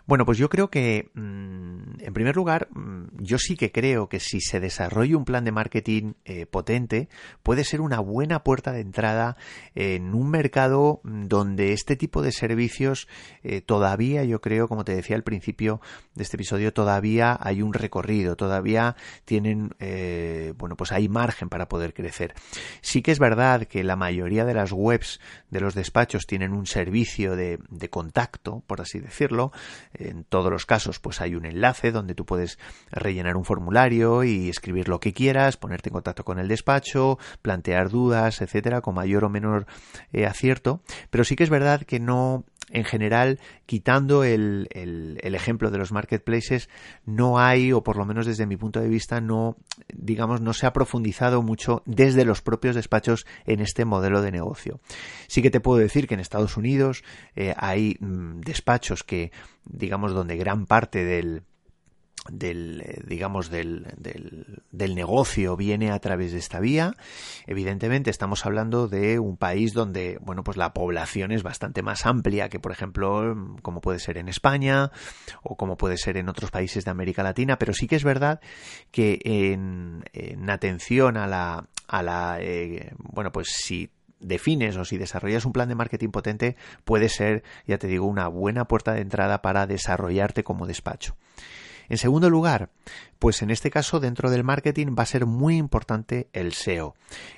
Bueno, 0.06 0.24
pues 0.24 0.38
yo 0.38 0.48
creo 0.48 0.70
que, 0.70 1.10
mm, 1.14 1.95
en 2.06 2.14
primer 2.14 2.36
lugar, 2.36 2.68
mm, 2.70 3.18
yo 3.18 3.36
sí 3.36 3.56
que 3.56 3.72
creo 3.72 4.08
que 4.08 4.20
si 4.20 4.40
se 4.40 4.60
desarrolla 4.60 5.16
un 5.16 5.24
plan 5.24 5.44
de 5.44 5.50
marketing 5.50 6.12
eh, 6.24 6.46
potente, 6.46 7.08
puede 7.42 7.64
ser 7.64 7.80
una 7.80 7.98
buena 7.98 8.44
puerta 8.44 8.70
de 8.70 8.80
entrada 8.80 9.36
en 9.74 10.14
un 10.14 10.30
mercado 10.30 11.00
mm, 11.02 11.26
donde 11.26 11.72
este 11.72 11.96
tipo 11.96 12.22
de 12.22 12.30
servicios 12.30 13.08
eh, 13.42 13.60
todavía, 13.60 14.22
yo 14.22 14.40
creo, 14.40 14.68
como 14.68 14.84
te 14.84 14.94
decía 14.94 15.16
al 15.16 15.24
principio 15.24 15.80
de 16.14 16.22
este 16.22 16.36
episodio, 16.36 16.72
todavía 16.72 17.36
hay 17.40 17.60
un 17.60 17.72
recorrido, 17.72 18.36
todavía 18.36 18.94
tienen, 19.24 19.74
eh, 19.80 20.54
bueno, 20.58 20.76
pues 20.76 20.92
hay 20.92 21.08
margen 21.08 21.48
para 21.48 21.68
poder 21.68 21.92
crecer. 21.92 22.34
Sí 22.82 23.02
que 23.02 23.10
es 23.10 23.18
verdad 23.18 23.64
que 23.64 23.82
la 23.82 23.96
mayoría 23.96 24.44
de 24.44 24.54
las 24.54 24.70
webs 24.70 25.18
de 25.50 25.58
los 25.58 25.74
despachos 25.74 26.28
tienen 26.28 26.52
un 26.52 26.66
servicio 26.66 27.34
de, 27.34 27.58
de 27.68 27.90
contacto, 27.90 28.62
por 28.68 28.80
así 28.80 29.00
decirlo, 29.00 29.50
en 29.92 30.22
todos 30.22 30.52
los 30.52 30.66
casos, 30.66 31.00
pues 31.00 31.20
hay 31.20 31.34
un 31.34 31.46
enlace 31.46 31.95
donde 31.96 32.14
tú 32.14 32.24
puedes 32.24 32.58
rellenar 32.90 33.36
un 33.36 33.44
formulario 33.44 34.24
y 34.24 34.48
escribir 34.48 34.88
lo 34.88 35.00
que 35.00 35.12
quieras, 35.12 35.56
ponerte 35.56 35.88
en 35.88 35.94
contacto 35.94 36.24
con 36.24 36.38
el 36.38 36.48
despacho, 36.48 37.18
plantear 37.42 37.90
dudas, 37.90 38.40
etcétera, 38.40 38.80
con 38.80 38.94
mayor 38.94 39.24
o 39.24 39.28
menor 39.28 39.66
eh, 40.12 40.26
acierto. 40.26 40.80
Pero 41.10 41.24
sí 41.24 41.36
que 41.36 41.44
es 41.44 41.50
verdad 41.50 41.82
que 41.82 42.00
no 42.00 42.44
en 42.70 42.84
general, 42.84 43.38
quitando 43.64 44.24
el, 44.24 44.68
el, 44.72 45.34
ejemplo 45.34 45.70
de 45.70 45.78
los 45.78 45.92
marketplaces, 45.92 46.68
no 47.04 47.38
hay, 47.38 47.72
o 47.72 47.82
por 47.82 47.96
lo 47.96 48.04
menos 48.04 48.26
desde 48.26 48.46
mi 48.46 48.56
punto 48.56 48.80
de 48.80 48.88
vista, 48.88 49.20
no, 49.20 49.56
digamos, 49.94 50.40
no 50.40 50.52
se 50.52 50.66
ha 50.66 50.72
profundizado 50.72 51.42
mucho 51.42 51.82
desde 51.86 52.24
los 52.24 52.42
propios 52.42 52.74
despachos 52.74 53.26
en 53.44 53.60
este 53.60 53.84
modelo 53.84 54.20
de 54.20 54.32
negocio. 54.32 54.80
Sí 55.28 55.42
que 55.42 55.50
te 55.50 55.60
puedo 55.60 55.78
decir 55.78 56.08
que 56.08 56.14
en 56.14 56.20
Estados 56.20 56.56
Unidos 56.56 57.04
eh, 57.36 57.54
hay 57.56 57.96
mm, 58.00 58.40
despachos 58.40 59.04
que, 59.04 59.30
digamos, 59.64 60.12
donde 60.12 60.36
gran 60.36 60.66
parte 60.66 61.04
del, 61.04 61.44
del 62.30 62.82
eh, 62.84 63.02
digamos 63.06 63.50
del, 63.50 63.86
del, 64.70 64.94
negocio 64.94 65.56
viene 65.56 65.90
a 65.90 65.98
través 65.98 66.32
de 66.32 66.38
esta 66.38 66.60
vía. 66.60 66.94
Evidentemente 67.46 68.10
estamos 68.10 68.46
hablando 68.46 68.88
de 68.88 69.18
un 69.18 69.36
país 69.36 69.72
donde 69.72 70.18
bueno 70.20 70.44
pues 70.44 70.56
la 70.56 70.72
población 70.72 71.32
es 71.32 71.42
bastante 71.42 71.82
más 71.82 72.06
amplia 72.06 72.48
que 72.48 72.60
por 72.60 72.72
ejemplo 72.72 73.36
como 73.62 73.80
puede 73.80 73.98
ser 73.98 74.18
en 74.18 74.28
España 74.28 74.90
o 75.42 75.56
como 75.56 75.76
puede 75.76 75.96
ser 75.96 76.16
en 76.16 76.28
otros 76.28 76.50
países 76.50 76.84
de 76.84 76.90
América 76.90 77.22
Latina 77.22 77.58
pero 77.58 77.72
sí 77.72 77.86
que 77.86 77.96
es 77.96 78.04
verdad 78.04 78.40
que 78.90 79.20
en, 79.24 80.04
atención 80.48 81.16
a 81.16 81.26
la 81.26 81.68
a 81.88 82.02
la 82.02 82.38
eh, 82.40 82.92
bueno 82.98 83.32
pues 83.32 83.48
si 83.50 83.90
defines 84.20 84.76
o 84.76 84.84
si 84.84 84.98
desarrollas 84.98 85.44
un 85.44 85.52
plan 85.52 85.68
de 85.68 85.74
marketing 85.74 86.10
potente 86.10 86.56
puede 86.84 87.08
ser 87.08 87.42
ya 87.66 87.78
te 87.78 87.86
digo 87.86 88.06
una 88.06 88.28
buena 88.28 88.66
puerta 88.66 88.94
de 88.94 89.02
entrada 89.02 89.42
para 89.42 89.66
desarrollarte 89.66 90.42
como 90.42 90.66
despacho 90.66 91.16
en 91.88 91.98
segundo 91.98 92.30
lugar, 92.30 92.70
pues 93.18 93.42
en 93.42 93.50
este 93.50 93.70
caso 93.70 94.00
dentro 94.00 94.30
del 94.30 94.44
marketing 94.44 94.94
va 94.98 95.04
a 95.04 95.06
ser 95.06 95.26
muy 95.26 95.56
importante 95.56 96.28
el 96.32 96.52
SEO, 96.52 96.94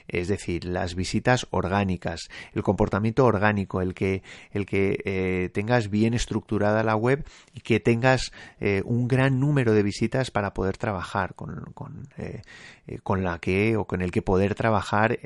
es 0.06 0.28
decir, 0.28 0.64
las 0.64 0.94
visitas 0.94 1.46
orgánicas, 1.50 2.28
el 2.52 2.62
comportamiento 2.62 3.24
orgánico, 3.24 3.80
el 3.80 3.94
que, 3.94 4.22
el 4.50 4.66
que 4.66 4.98
eh, 5.04 5.50
tengas 5.52 5.90
bien 5.90 6.14
estructurada 6.14 6.82
la 6.82 6.96
web 6.96 7.24
y 7.54 7.60
que 7.60 7.80
tengas 7.80 8.32
eh, 8.60 8.82
un 8.84 9.08
gran 9.08 9.40
número 9.40 9.72
de 9.72 9.82
visitas 9.82 10.30
para 10.30 10.54
poder 10.54 10.76
trabajar 10.76 11.34
con, 11.34 11.72
con, 11.74 12.08
eh, 12.16 12.42
con 13.02 13.22
la 13.22 13.38
que 13.38 13.76
o 13.76 13.86
con 13.86 14.02
el 14.02 14.10
que 14.10 14.22
poder 14.22 14.54
trabajar 14.54 15.18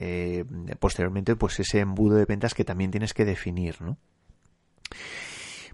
posteriormente 0.79 1.37
pues 1.37 1.61
ese 1.61 1.81
embudo 1.81 2.17
de 2.17 2.25
ventas 2.25 2.55
que 2.55 2.65
también 2.65 2.91
tienes 2.91 3.15
que 3.15 3.25
definir, 3.25 3.81
¿no? 3.81 3.97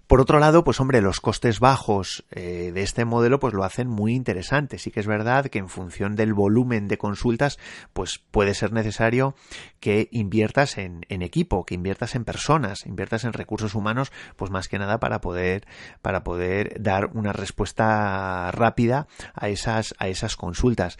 Por 0.09 0.21
otro 0.21 0.39
lado, 0.39 0.63
pues 0.63 0.79
hombre, 0.79 1.01
los 1.01 1.19
costes 1.19 1.59
bajos 1.59 2.25
eh, 2.31 2.71
de 2.73 2.81
este 2.81 3.05
modelo 3.05 3.39
pues 3.39 3.53
lo 3.53 3.63
hacen 3.63 3.87
muy 3.87 4.15
interesante. 4.15 4.79
Sí 4.79 4.89
que 4.89 5.01
es 5.01 5.05
verdad 5.05 5.45
que 5.45 5.59
en 5.59 5.69
función 5.69 6.15
del 6.15 6.33
volumen 6.33 6.87
de 6.87 6.97
consultas, 6.97 7.59
pues 7.93 8.17
puede 8.31 8.55
ser 8.55 8.73
necesario 8.73 9.35
que 9.79 10.09
inviertas 10.11 10.79
en, 10.79 11.05
equipo, 11.09 11.63
que 11.63 11.75
inviertas 11.75 12.15
en 12.15 12.25
personas, 12.25 12.87
inviertas 12.87 13.23
en 13.23 13.33
recursos 13.33 13.75
humanos, 13.75 14.11
pues 14.35 14.49
más 14.49 14.67
que 14.67 14.79
nada 14.79 14.99
para 14.99 15.21
poder, 15.21 15.67
para 16.01 16.23
poder 16.23 16.81
dar 16.81 17.11
una 17.13 17.31
respuesta 17.31 18.49
rápida 18.51 19.07
a 19.35 19.49
esas, 19.49 19.93
a 19.99 20.07
esas 20.07 20.35
consultas. 20.35 20.97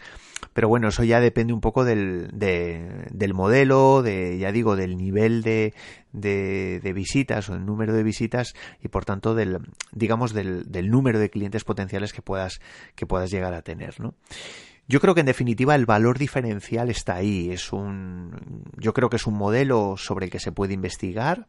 Pero 0.52 0.68
bueno, 0.68 0.88
eso 0.88 1.02
ya 1.02 1.18
depende 1.18 1.52
un 1.52 1.60
poco 1.60 1.84
del, 1.84 2.28
del 2.32 3.34
modelo, 3.34 4.02
de, 4.02 4.38
ya 4.38 4.52
digo, 4.52 4.76
del 4.76 4.96
nivel 4.96 5.42
de, 5.42 5.74
de, 6.12 6.92
visitas 6.94 7.48
o 7.48 7.54
el 7.54 7.64
número 7.64 7.94
de 7.94 8.02
visitas 8.02 8.54
y 8.82 8.88
por 8.88 9.04
tanto 9.04 9.34
del 9.34 9.58
digamos 9.92 10.32
del, 10.32 10.90
número 10.90 11.18
de 11.18 11.30
clientes 11.30 11.64
potenciales 11.64 12.12
que 12.12 12.22
puedas 12.22 12.60
que 12.94 13.06
puedas 13.06 13.30
llegar 13.30 13.54
a 13.54 13.62
tener 13.62 14.00
¿no? 14.00 14.14
Yo 14.88 14.98
creo 15.00 15.14
que 15.14 15.20
en 15.20 15.26
definitiva 15.26 15.76
el 15.76 15.86
valor 15.86 16.18
diferencial 16.18 16.90
está 16.90 17.14
ahí. 17.14 17.52
Es 17.52 17.72
un, 17.72 18.64
yo 18.76 18.92
creo 18.92 19.08
que 19.08 19.18
es 19.18 19.26
un 19.28 19.34
modelo 19.34 19.94
sobre 19.96 20.24
el 20.24 20.32
que 20.32 20.40
se 20.40 20.50
puede 20.50 20.74
investigar. 20.74 21.46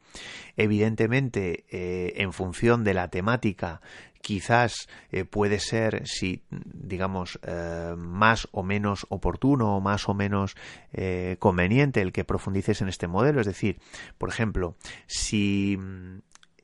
Evidentemente, 0.58 1.65
eh, 1.71 2.13
en 2.17 2.34
función 2.34 2.84
de 2.84 2.93
la 2.93 3.08
temática 3.08 3.82
quizás 4.21 4.88
eh, 5.12 5.25
puede 5.25 5.60
ser, 5.60 6.07
si 6.07 6.43
digamos, 6.49 7.39
eh, 7.43 7.93
más 7.97 8.47
o 8.51 8.63
menos 8.63 9.05
oportuno 9.10 9.77
o 9.77 9.81
más 9.81 10.07
o 10.07 10.13
menos 10.13 10.55
eh, 10.93 11.36
conveniente 11.39 12.01
el 12.01 12.12
que 12.12 12.23
profundices 12.23 12.81
en 12.81 12.89
este 12.89 13.07
modelo. 13.07 13.41
Es 13.41 13.47
decir, 13.47 13.79
por 14.17 14.29
ejemplo, 14.29 14.75
si 15.07 15.77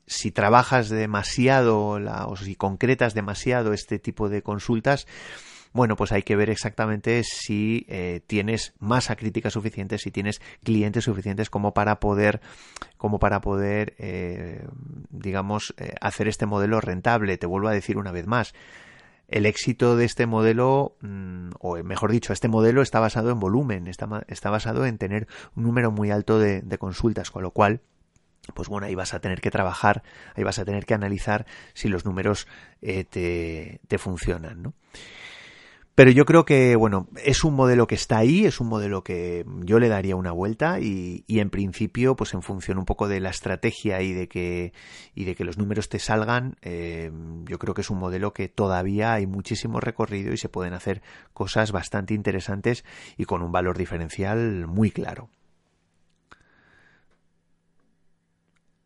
si 0.06 0.32
trabajas 0.32 0.88
demasiado 0.88 1.98
o 1.98 2.36
si 2.36 2.56
concretas 2.56 3.12
demasiado 3.12 3.74
este 3.74 3.98
tipo 3.98 4.30
de 4.30 4.42
consultas, 4.42 5.06
bueno, 5.72 5.96
pues 5.96 6.12
hay 6.12 6.22
que 6.22 6.36
ver 6.36 6.50
exactamente 6.50 7.22
si 7.24 7.86
eh, 7.88 8.20
tienes 8.26 8.74
masa 8.78 9.16
crítica 9.16 9.50
suficiente, 9.50 9.98
si 9.98 10.10
tienes 10.10 10.40
clientes 10.62 11.04
suficientes 11.04 11.50
como 11.50 11.74
para 11.74 12.00
poder, 12.00 12.40
como 12.96 13.18
para 13.18 13.40
poder, 13.40 13.94
eh, 13.98 14.66
digamos, 15.10 15.74
eh, 15.78 15.94
hacer 16.00 16.28
este 16.28 16.46
modelo 16.46 16.80
rentable. 16.80 17.36
Te 17.38 17.46
vuelvo 17.46 17.68
a 17.68 17.72
decir 17.72 17.98
una 17.98 18.12
vez 18.12 18.26
más. 18.26 18.54
El 19.28 19.44
éxito 19.44 19.96
de 19.96 20.06
este 20.06 20.26
modelo, 20.26 20.96
mm, 21.02 21.50
o 21.60 21.76
mejor 21.84 22.12
dicho, 22.12 22.32
este 22.32 22.48
modelo 22.48 22.80
está 22.80 22.98
basado 22.98 23.30
en 23.30 23.38
volumen, 23.38 23.86
está, 23.86 24.08
está 24.26 24.48
basado 24.48 24.86
en 24.86 24.96
tener 24.96 25.26
un 25.54 25.64
número 25.64 25.90
muy 25.90 26.10
alto 26.10 26.38
de, 26.38 26.62
consultas, 26.78 27.30
con 27.30 27.42
lo 27.42 27.50
cual, 27.50 27.82
pues 28.54 28.68
bueno, 28.70 28.86
ahí 28.86 28.94
vas 28.94 29.12
a 29.12 29.20
tener 29.20 29.42
que 29.42 29.50
trabajar, 29.50 30.02
ahí 30.34 30.44
vas 30.44 30.58
a 30.58 30.64
tener 30.64 30.86
que 30.86 30.94
analizar 30.94 31.44
si 31.74 31.88
los 31.88 32.06
números 32.06 32.48
te, 32.80 33.04
te, 33.86 33.98
funcionan, 33.98 34.62
¿no? 34.62 34.72
Pero 35.98 36.12
yo 36.12 36.26
creo 36.26 36.44
que, 36.44 36.76
bueno, 36.76 37.08
es 37.24 37.42
un 37.42 37.54
modelo 37.54 37.88
que 37.88 37.96
está 37.96 38.18
ahí, 38.18 38.44
es 38.44 38.60
un 38.60 38.68
modelo 38.68 39.02
que 39.02 39.44
yo 39.64 39.80
le 39.80 39.88
daría 39.88 40.14
una 40.14 40.30
vuelta 40.30 40.78
y, 40.78 41.24
en 41.26 41.50
principio, 41.50 42.14
pues 42.14 42.34
en 42.34 42.42
función 42.42 42.78
un 42.78 42.84
poco 42.84 43.08
de 43.08 43.18
la 43.18 43.30
estrategia 43.30 44.00
y 44.00 44.12
de 44.12 44.28
que, 44.28 44.72
y 45.16 45.24
de 45.24 45.34
que 45.34 45.42
los 45.42 45.58
números 45.58 45.88
te 45.88 45.98
salgan, 45.98 46.54
eh, 46.62 47.10
yo 47.46 47.58
creo 47.58 47.74
que 47.74 47.80
es 47.80 47.90
un 47.90 47.98
modelo 47.98 48.32
que 48.32 48.46
todavía 48.46 49.12
hay 49.12 49.26
muchísimo 49.26 49.80
recorrido 49.80 50.32
y 50.32 50.36
se 50.36 50.48
pueden 50.48 50.72
hacer 50.72 51.02
cosas 51.32 51.72
bastante 51.72 52.14
interesantes 52.14 52.84
y 53.16 53.24
con 53.24 53.42
un 53.42 53.50
valor 53.50 53.76
diferencial 53.76 54.68
muy 54.68 54.92
claro. 54.92 55.30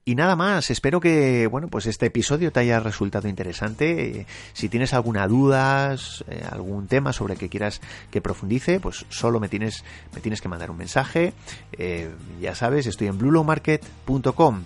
Y 0.05 0.17
nada 0.17 0.35
más, 0.35 0.71
espero 0.71 0.99
que 0.99 1.47
bueno, 1.47 1.69
pues 1.69 1.87
este 1.87 2.07
episodio 2.07 2.51
te 2.51 2.59
haya 2.59 2.81
resultado 2.81 3.29
interesante. 3.29 4.27
Si 4.53 4.69
tienes 4.69 4.95
alguna 4.95 5.29
duda, 5.29 5.95
eh, 5.95 6.43
algún 6.51 6.89
tema 6.89 7.13
sobre 7.13 7.37
que 7.37 7.49
quieras 7.49 7.81
que 8.11 8.21
profundice, 8.21 8.81
pues 8.81 9.07
solo 9.11 9.39
me 9.39 9.49
tienes, 9.49 9.85
me 10.13 10.21
tienes 10.21 10.41
que 10.41 10.49
mandar 10.49 10.73
un 10.73 10.77
mensaje. 10.77 11.35
Eh, 11.79 12.11
ya 12.41 12.57
sabes, 12.57 12.87
estoy 12.87 13.07
en 13.07 13.19
bluelowmarket.com. 13.19 14.65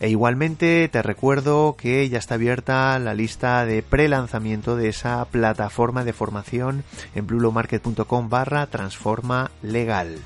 E 0.00 0.08
igualmente 0.08 0.88
te 0.88 1.00
recuerdo 1.00 1.76
que 1.76 2.08
ya 2.08 2.18
está 2.18 2.34
abierta 2.34 2.98
la 2.98 3.14
lista 3.14 3.64
de 3.64 3.84
pre-lanzamiento 3.84 4.74
de 4.74 4.88
esa 4.88 5.24
plataforma 5.26 6.02
de 6.02 6.12
formación 6.12 6.82
en 7.14 7.28
bluelowmarket.com 7.28 8.28
barra 8.28 8.66
transforma 8.66 9.52
legal. 9.62 10.18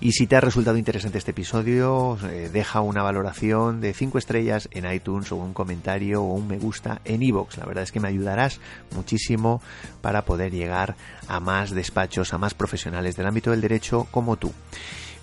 Y 0.00 0.12
si 0.12 0.26
te 0.26 0.36
ha 0.36 0.40
resultado 0.40 0.76
interesante 0.76 1.18
este 1.18 1.30
episodio, 1.30 2.18
eh, 2.24 2.50
deja 2.52 2.80
una 2.80 3.02
valoración 3.02 3.80
de 3.80 3.94
5 3.94 4.18
estrellas 4.18 4.68
en 4.72 4.90
iTunes 4.90 5.32
o 5.32 5.36
un 5.36 5.54
comentario 5.54 6.22
o 6.22 6.34
un 6.34 6.46
me 6.46 6.58
gusta 6.58 7.00
en 7.04 7.22
iVoox. 7.22 7.56
La 7.56 7.66
verdad 7.66 7.84
es 7.84 7.92
que 7.92 8.00
me 8.00 8.08
ayudarás 8.08 8.60
muchísimo 8.94 9.62
para 10.02 10.24
poder 10.24 10.52
llegar 10.52 10.96
a 11.28 11.40
más 11.40 11.70
despachos, 11.70 12.34
a 12.34 12.38
más 12.38 12.54
profesionales 12.54 13.16
del 13.16 13.26
ámbito 13.26 13.50
del 13.50 13.60
derecho 13.60 14.06
como 14.10 14.36
tú. 14.36 14.52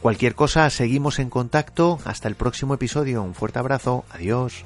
Cualquier 0.02 0.36
cosa, 0.36 0.70
seguimos 0.70 1.20
en 1.20 1.30
contacto. 1.30 2.00
Hasta 2.04 2.28
el 2.28 2.36
próximo 2.36 2.74
episodio. 2.74 3.24
Un 3.24 3.34
fuerte 3.34 3.60
abrazo. 3.60 4.04
Adiós. 4.12 4.66